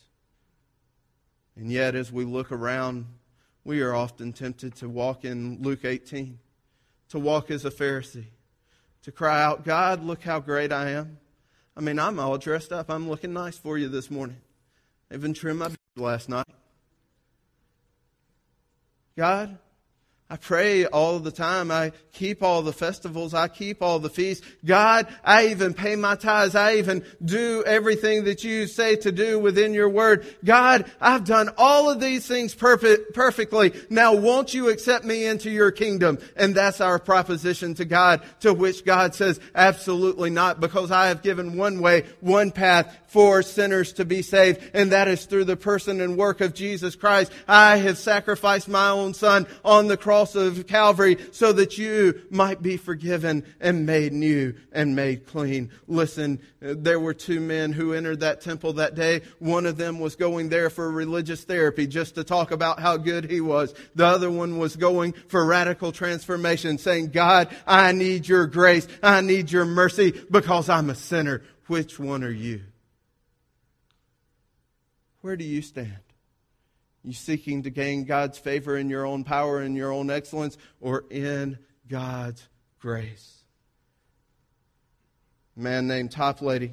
And 1.56 1.70
yet, 1.70 1.94
as 1.94 2.12
we 2.12 2.24
look 2.24 2.50
around, 2.50 3.06
we 3.64 3.80
are 3.80 3.94
often 3.94 4.32
tempted 4.32 4.74
to 4.76 4.88
walk 4.88 5.24
in 5.24 5.62
Luke 5.62 5.84
18, 5.84 6.38
to 7.10 7.18
walk 7.18 7.50
as 7.50 7.64
a 7.64 7.70
Pharisee, 7.70 8.26
to 9.02 9.12
cry 9.12 9.42
out, 9.42 9.64
God, 9.64 10.02
look 10.02 10.22
how 10.22 10.40
great 10.40 10.72
I 10.72 10.90
am. 10.90 11.18
I 11.76 11.80
mean, 11.80 11.98
I'm 11.98 12.18
all 12.20 12.38
dressed 12.38 12.72
up. 12.72 12.90
I'm 12.90 13.08
looking 13.08 13.32
nice 13.32 13.56
for 13.56 13.78
you 13.78 13.88
this 13.88 14.10
morning. 14.10 14.36
I 15.10 15.14
even 15.14 15.34
trimmed 15.34 15.60
my 15.60 15.68
beard 15.68 15.78
last 15.96 16.28
night. 16.28 16.46
God, 19.16 19.58
I 20.30 20.37
pray 20.37 20.87
all 20.87 21.18
the 21.18 21.30
time. 21.30 21.70
I 21.70 21.92
keep 22.12 22.42
all 22.42 22.62
the 22.62 22.72
festivals. 22.72 23.34
I 23.34 23.46
keep 23.48 23.82
all 23.82 23.98
the 23.98 24.08
feasts. 24.08 24.44
God, 24.64 25.06
I 25.22 25.48
even 25.48 25.74
pay 25.74 25.96
my 25.96 26.16
tithes. 26.16 26.54
I 26.54 26.76
even 26.76 27.04
do 27.22 27.62
everything 27.66 28.24
that 28.24 28.42
you 28.42 28.66
say 28.66 28.96
to 28.96 29.12
do 29.12 29.38
within 29.38 29.74
your 29.74 29.90
word. 29.90 30.26
God, 30.42 30.90
I've 30.98 31.24
done 31.24 31.50
all 31.58 31.90
of 31.90 32.00
these 32.00 32.26
things 32.26 32.54
perfect, 32.54 33.14
perfectly. 33.14 33.74
Now 33.90 34.14
won't 34.14 34.54
you 34.54 34.70
accept 34.70 35.04
me 35.04 35.26
into 35.26 35.50
your 35.50 35.70
kingdom? 35.70 36.18
And 36.37 36.54
that's 36.54 36.80
our 36.80 36.98
proposition 36.98 37.74
to 37.74 37.84
God, 37.84 38.22
to 38.40 38.54
which 38.54 38.84
God 38.87 39.14
says, 39.14 39.38
absolutely 39.54 40.30
not, 40.30 40.58
because 40.58 40.90
I 40.90 41.08
have 41.08 41.22
given 41.22 41.58
one 41.58 41.80
way, 41.80 42.06
one 42.20 42.50
path 42.50 42.96
for 43.08 43.42
sinners 43.42 43.92
to 43.92 44.04
be 44.04 44.22
saved, 44.22 44.70
and 44.74 44.90
that 44.90 45.06
is 45.06 45.26
through 45.26 45.44
the 45.44 45.56
person 45.56 46.00
and 46.00 46.16
work 46.16 46.40
of 46.40 46.54
Jesus 46.54 46.96
Christ. 46.96 47.30
I 47.46 47.76
have 47.76 47.98
sacrificed 47.98 48.68
my 48.68 48.88
own 48.88 49.14
son 49.14 49.46
on 49.64 49.87
the 49.87 49.96
cross 49.96 50.13
of 50.14 50.66
Calvary 50.66 51.18
so 51.33 51.53
that 51.53 51.77
you 51.79 52.22
might 52.31 52.62
be 52.62 52.77
forgiven 52.77 53.44
and 53.61 53.85
made 53.87 54.12
new 54.12 54.55
and 54.72 54.94
made 54.94 55.27
clean. 55.27 55.70
Listen, 55.87 56.40
there 56.61 57.00
were 57.00 57.14
two 57.14 57.40
men 57.40 57.72
who 57.72 57.92
entered 57.92 58.20
that 58.20 58.40
temple 58.40 58.74
that 58.74 58.94
day. 58.94 59.22
One 59.38 59.66
of 59.66 59.77
them 59.77 59.98
was 59.98 60.16
going 60.16 60.48
there 60.48 60.70
for 60.70 60.90
religious 60.90 61.44
therapy 61.44 61.87
just 61.87 62.14
to 62.14 62.24
talk 62.24 62.50
about 62.50 62.81
how 62.81 62.96
good 62.96 63.31
he 63.31 63.40
was. 63.40 63.74
The 63.94 64.07
other 64.07 64.31
one 64.31 64.59
was 64.59 64.77
going 64.77 65.14
for 65.29 65.44
radical 65.44 65.92
transformation 65.92 66.79
saying, 66.79 67.09
God, 67.09 67.55
I 67.66 67.92
need 67.92 68.29
your 68.29 68.46
grace. 68.46 68.87
I 69.03 69.20
need 69.20 69.50
your 69.50 69.64
mercy 69.64 70.12
because 70.31 70.68
I'm 70.68 70.90
a 70.90 70.94
sinner. 70.94 71.42
Which 71.66 71.98
one 71.98 72.22
are 72.22 72.31
you? 72.31 72.62
Where 75.22 75.37
do 75.37 75.44
you 75.44 75.62
stand? 75.62 76.03
You 77.04 77.12
seeking 77.12 77.64
to 77.64 77.70
gain 77.70 78.04
God's 78.04 78.38
favor 78.38 78.78
in 78.78 78.88
your 78.88 79.04
own 79.04 79.24
power 79.24 79.60
and 79.60 79.76
your 79.76 79.92
own 79.92 80.10
excellence 80.10 80.56
or 80.80 81.04
in 81.10 81.58
God's 81.86 82.48
grace? 82.80 83.44
A 85.56 85.60
man 85.60 85.86
named 85.86 86.10
Toplady 86.10 86.70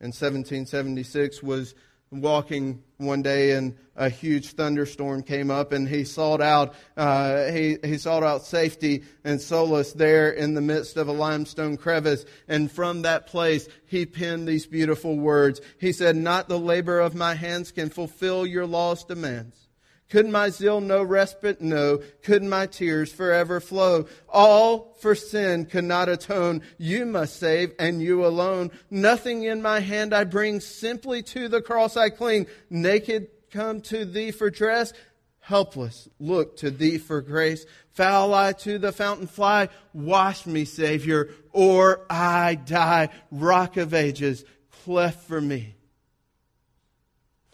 in 0.00 0.08
1776 0.08 1.42
was 1.42 1.74
walking 2.10 2.82
one 3.06 3.22
day 3.22 3.52
and 3.52 3.76
a 3.96 4.08
huge 4.08 4.52
thunderstorm 4.52 5.22
came 5.22 5.50
up 5.50 5.72
and 5.72 5.88
he 5.88 6.04
sought 6.04 6.40
out 6.40 6.74
uh, 6.96 7.46
he, 7.52 7.76
he 7.84 7.96
sought 7.96 8.22
out 8.22 8.44
safety 8.44 9.04
and 9.22 9.40
solace 9.40 9.92
there 9.92 10.30
in 10.30 10.54
the 10.54 10.60
midst 10.60 10.96
of 10.96 11.08
a 11.08 11.12
limestone 11.12 11.76
crevice. 11.76 12.24
And 12.48 12.70
from 12.70 13.02
that 13.02 13.26
place 13.26 13.68
he 13.86 14.06
penned 14.06 14.48
these 14.48 14.66
beautiful 14.66 15.18
words. 15.18 15.60
He 15.78 15.92
said 15.92 16.16
not 16.16 16.48
the 16.48 16.58
labor 16.58 17.00
of 17.00 17.14
my 17.14 17.34
hands 17.34 17.70
can 17.70 17.90
fulfill 17.90 18.46
your 18.46 18.66
law's 18.66 19.04
demands 19.04 19.63
could 20.10 20.28
my 20.28 20.50
zeal 20.50 20.80
no 20.80 21.02
respite 21.02 21.60
know? 21.60 22.00
Could 22.22 22.42
my 22.42 22.66
tears 22.66 23.12
forever 23.12 23.58
flow? 23.60 24.06
All 24.28 24.94
for 25.00 25.14
sin 25.14 25.64
could 25.66 25.84
not 25.84 26.08
atone. 26.08 26.62
You 26.78 27.06
must 27.06 27.38
save, 27.38 27.72
and 27.78 28.02
you 28.02 28.24
alone. 28.24 28.70
Nothing 28.90 29.44
in 29.44 29.62
my 29.62 29.80
hand 29.80 30.14
I 30.14 30.24
bring, 30.24 30.60
simply 30.60 31.22
to 31.24 31.48
the 31.48 31.62
cross 31.62 31.96
I 31.96 32.10
cling. 32.10 32.46
Naked 32.70 33.28
come 33.50 33.80
to 33.80 34.04
thee 34.04 34.30
for 34.30 34.50
dress, 34.50 34.92
helpless 35.40 36.08
look 36.18 36.56
to 36.58 36.70
thee 36.70 36.98
for 36.98 37.20
grace. 37.20 37.64
Foul 37.92 38.34
I 38.34 38.52
to 38.52 38.78
the 38.78 38.92
fountain 38.92 39.26
fly, 39.26 39.68
wash 39.92 40.46
me, 40.46 40.64
Savior, 40.64 41.30
or 41.52 42.04
I 42.10 42.56
die. 42.56 43.08
Rock 43.30 43.76
of 43.76 43.94
ages, 43.94 44.44
cleft 44.84 45.26
for 45.26 45.40
me. 45.40 45.76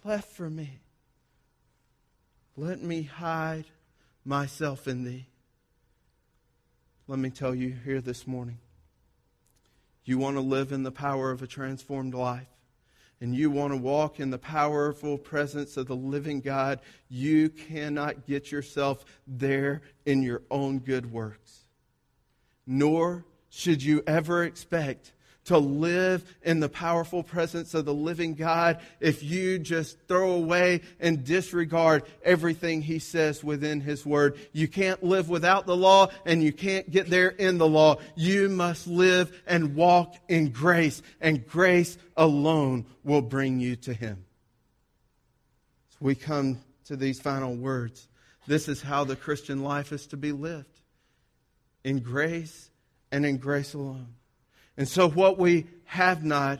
Cleft 0.02 0.32
for 0.32 0.48
me. 0.48 0.79
Let 2.60 2.82
me 2.82 3.04
hide 3.04 3.64
myself 4.22 4.86
in 4.86 5.02
thee. 5.02 5.28
Let 7.08 7.18
me 7.18 7.30
tell 7.30 7.54
you 7.54 7.74
here 7.86 8.02
this 8.02 8.26
morning 8.26 8.58
you 10.04 10.18
want 10.18 10.36
to 10.36 10.42
live 10.42 10.70
in 10.70 10.82
the 10.82 10.92
power 10.92 11.30
of 11.30 11.40
a 11.40 11.46
transformed 11.46 12.12
life, 12.12 12.50
and 13.18 13.34
you 13.34 13.50
want 13.50 13.72
to 13.72 13.78
walk 13.78 14.20
in 14.20 14.28
the 14.28 14.36
powerful 14.36 15.16
presence 15.16 15.78
of 15.78 15.86
the 15.86 15.96
living 15.96 16.42
God, 16.42 16.80
you 17.08 17.48
cannot 17.48 18.26
get 18.26 18.52
yourself 18.52 19.06
there 19.26 19.80
in 20.04 20.22
your 20.22 20.42
own 20.50 20.80
good 20.80 21.10
works. 21.10 21.64
Nor 22.66 23.24
should 23.48 23.82
you 23.82 24.02
ever 24.06 24.44
expect 24.44 25.14
to 25.46 25.58
live 25.58 26.24
in 26.42 26.60
the 26.60 26.68
powerful 26.68 27.22
presence 27.22 27.74
of 27.74 27.84
the 27.84 27.94
living 27.94 28.34
God 28.34 28.80
if 29.00 29.22
you 29.22 29.58
just 29.58 29.96
throw 30.06 30.32
away 30.32 30.82
and 31.00 31.24
disregard 31.24 32.04
everything 32.22 32.82
He 32.82 32.98
says 32.98 33.42
within 33.42 33.80
His 33.80 34.04
Word. 34.04 34.38
You 34.52 34.68
can't 34.68 35.02
live 35.02 35.28
without 35.28 35.66
the 35.66 35.76
law 35.76 36.08
and 36.26 36.42
you 36.42 36.52
can't 36.52 36.90
get 36.90 37.08
there 37.08 37.28
in 37.28 37.58
the 37.58 37.68
law. 37.68 37.96
You 38.14 38.48
must 38.48 38.86
live 38.86 39.32
and 39.46 39.74
walk 39.74 40.14
in 40.28 40.50
grace, 40.50 41.02
and 41.20 41.46
grace 41.46 41.96
alone 42.16 42.86
will 43.02 43.22
bring 43.22 43.60
you 43.60 43.76
to 43.76 43.94
Him. 43.94 44.24
So 45.90 45.98
we 46.00 46.14
come 46.14 46.60
to 46.86 46.96
these 46.96 47.20
final 47.20 47.54
words. 47.56 48.08
This 48.46 48.68
is 48.68 48.82
how 48.82 49.04
the 49.04 49.16
Christian 49.16 49.62
life 49.62 49.92
is 49.92 50.06
to 50.08 50.16
be 50.16 50.32
lived 50.32 50.80
in 51.84 52.00
grace 52.00 52.70
and 53.10 53.24
in 53.24 53.38
grace 53.38 53.74
alone. 53.74 54.14
And 54.80 54.88
so, 54.88 55.10
what 55.10 55.36
we 55.36 55.66
have 55.84 56.24
not, 56.24 56.58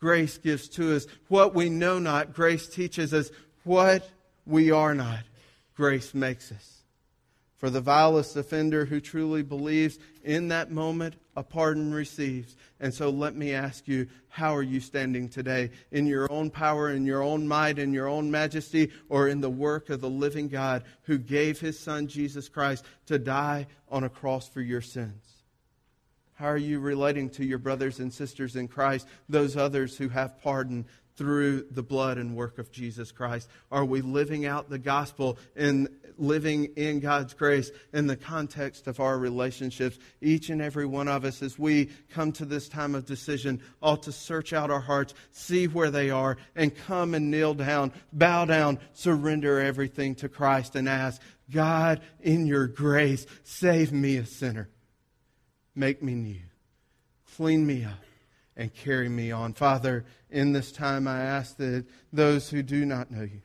grace 0.00 0.38
gives 0.38 0.70
to 0.70 0.96
us. 0.96 1.06
What 1.28 1.54
we 1.54 1.68
know 1.68 1.98
not, 1.98 2.32
grace 2.32 2.66
teaches 2.66 3.12
us. 3.12 3.30
What 3.62 4.08
we 4.46 4.70
are 4.70 4.94
not, 4.94 5.24
grace 5.76 6.14
makes 6.14 6.50
us. 6.50 6.80
For 7.58 7.68
the 7.68 7.82
vilest 7.82 8.34
offender 8.36 8.86
who 8.86 9.02
truly 9.02 9.42
believes, 9.42 9.98
in 10.24 10.48
that 10.48 10.70
moment, 10.70 11.16
a 11.36 11.42
pardon 11.42 11.92
receives. 11.92 12.56
And 12.80 12.94
so 12.94 13.10
let 13.10 13.36
me 13.36 13.52
ask 13.52 13.86
you, 13.86 14.08
how 14.30 14.56
are 14.56 14.62
you 14.62 14.80
standing 14.80 15.28
today? 15.28 15.70
In 15.92 16.06
your 16.06 16.26
own 16.32 16.48
power, 16.48 16.90
in 16.90 17.04
your 17.04 17.22
own 17.22 17.46
might, 17.46 17.78
in 17.78 17.92
your 17.92 18.08
own 18.08 18.30
majesty, 18.30 18.92
or 19.10 19.28
in 19.28 19.42
the 19.42 19.50
work 19.50 19.90
of 19.90 20.00
the 20.00 20.08
living 20.08 20.48
God 20.48 20.84
who 21.02 21.18
gave 21.18 21.60
his 21.60 21.78
Son, 21.78 22.06
Jesus 22.06 22.48
Christ, 22.48 22.86
to 23.08 23.18
die 23.18 23.66
on 23.90 24.04
a 24.04 24.08
cross 24.08 24.48
for 24.48 24.62
your 24.62 24.80
sins? 24.80 25.37
How 26.38 26.46
are 26.46 26.56
you 26.56 26.78
relating 26.78 27.30
to 27.30 27.44
your 27.44 27.58
brothers 27.58 27.98
and 27.98 28.14
sisters 28.14 28.54
in 28.54 28.68
Christ, 28.68 29.08
those 29.28 29.56
others 29.56 29.96
who 29.96 30.08
have 30.08 30.40
pardon 30.40 30.86
through 31.16 31.66
the 31.72 31.82
blood 31.82 32.16
and 32.16 32.36
work 32.36 32.58
of 32.60 32.70
Jesus 32.70 33.10
Christ? 33.10 33.48
Are 33.72 33.84
we 33.84 34.02
living 34.02 34.46
out 34.46 34.70
the 34.70 34.78
gospel 34.78 35.36
and 35.56 35.88
living 36.16 36.66
in 36.76 37.00
God's 37.00 37.34
grace 37.34 37.72
in 37.92 38.06
the 38.06 38.14
context 38.14 38.86
of 38.86 39.00
our 39.00 39.18
relationships? 39.18 39.98
Each 40.20 40.48
and 40.48 40.62
every 40.62 40.86
one 40.86 41.08
of 41.08 41.24
us, 41.24 41.42
as 41.42 41.58
we 41.58 41.90
come 42.08 42.30
to 42.34 42.44
this 42.44 42.68
time 42.68 42.94
of 42.94 43.04
decision, 43.04 43.60
ought 43.82 44.04
to 44.04 44.12
search 44.12 44.52
out 44.52 44.70
our 44.70 44.78
hearts, 44.78 45.14
see 45.32 45.66
where 45.66 45.90
they 45.90 46.08
are, 46.08 46.36
and 46.54 46.72
come 46.72 47.14
and 47.14 47.32
kneel 47.32 47.54
down, 47.54 47.92
bow 48.12 48.44
down, 48.44 48.78
surrender 48.92 49.58
everything 49.58 50.14
to 50.14 50.28
Christ, 50.28 50.76
and 50.76 50.88
ask, 50.88 51.20
God, 51.50 52.00
in 52.20 52.46
your 52.46 52.68
grace, 52.68 53.26
save 53.42 53.90
me 53.90 54.18
a 54.18 54.24
sinner. 54.24 54.68
Make 55.78 56.02
me 56.02 56.16
new. 56.16 56.40
Clean 57.36 57.64
me 57.64 57.84
up 57.84 58.02
and 58.56 58.74
carry 58.74 59.08
me 59.08 59.30
on. 59.30 59.52
Father, 59.52 60.04
in 60.28 60.52
this 60.52 60.72
time 60.72 61.06
I 61.06 61.20
ask 61.20 61.56
that 61.58 61.84
those 62.12 62.50
who 62.50 62.64
do 62.64 62.84
not 62.84 63.12
know 63.12 63.22
you 63.22 63.42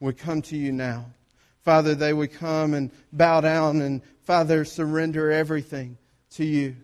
would 0.00 0.16
come 0.16 0.40
to 0.40 0.56
you 0.56 0.72
now. 0.72 1.04
Father, 1.62 1.94
they 1.94 2.14
would 2.14 2.32
come 2.32 2.72
and 2.72 2.90
bow 3.12 3.42
down 3.42 3.82
and, 3.82 4.00
Father, 4.22 4.64
surrender 4.64 5.30
everything 5.30 5.98
to 6.30 6.46
you. 6.46 6.74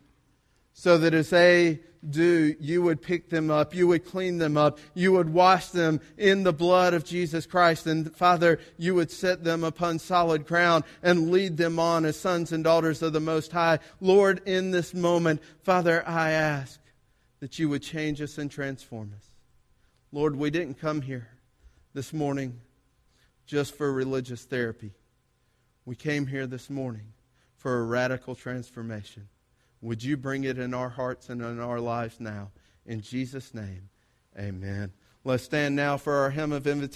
So 0.81 0.97
that 0.97 1.13
as 1.13 1.29
they 1.29 1.81
do, 2.09 2.57
you 2.59 2.81
would 2.81 3.03
pick 3.03 3.29
them 3.29 3.51
up, 3.51 3.75
you 3.75 3.87
would 3.89 4.07
clean 4.07 4.39
them 4.39 4.57
up, 4.57 4.79
you 4.95 5.13
would 5.13 5.29
wash 5.29 5.67
them 5.67 6.01
in 6.17 6.43
the 6.43 6.55
blood 6.55 6.95
of 6.95 7.05
Jesus 7.05 7.45
Christ, 7.45 7.87
and 7.87 8.17
Father, 8.17 8.59
you 8.79 8.95
would 8.95 9.11
set 9.11 9.45
them 9.45 9.63
upon 9.63 9.99
solid 9.99 10.47
ground 10.47 10.85
and 11.03 11.31
lead 11.31 11.59
them 11.59 11.79
on 11.79 12.07
as 12.07 12.19
sons 12.19 12.51
and 12.51 12.65
daughters 12.65 13.03
of 13.03 13.13
the 13.13 13.21
Most 13.21 13.53
High. 13.53 13.79
Lord, 14.01 14.41
in 14.47 14.71
this 14.71 14.95
moment, 14.95 15.43
Father, 15.65 16.03
I 16.09 16.31
ask 16.31 16.81
that 17.41 17.59
you 17.59 17.69
would 17.69 17.83
change 17.83 18.23
us 18.23 18.39
and 18.39 18.51
transform 18.51 19.13
us. 19.15 19.27
Lord, 20.13 20.35
we 20.35 20.49
didn't 20.49 20.81
come 20.81 21.03
here 21.03 21.29
this 21.93 22.15
morning 22.15 22.59
just 23.45 23.75
for 23.75 23.93
religious 23.93 24.47
therapy. 24.47 24.93
We 25.85 25.95
came 25.95 26.27
here 26.27 26.47
this 26.47 26.71
morning 26.71 27.13
for 27.59 27.81
a 27.81 27.83
radical 27.83 28.35
transformation. 28.35 29.29
Would 29.83 30.03
you 30.03 30.17
bring 30.17 30.45
it 30.45 30.59
in 30.59 30.75
our 30.75 30.91
hearts 30.91 31.29
and 31.29 31.41
in 31.41 31.59
our 31.61 31.81
lives 31.81 32.21
now? 32.21 32.51
In 32.85 33.01
Jesus' 33.01 33.55
name, 33.55 33.89
amen. 34.39 34.93
Let's 35.25 35.45
stand 35.45 35.77
now 35.77 35.97
for 35.97 36.15
our 36.15 36.31
hymn 36.31 36.53
of 36.53 36.67
invitation. 36.67 36.89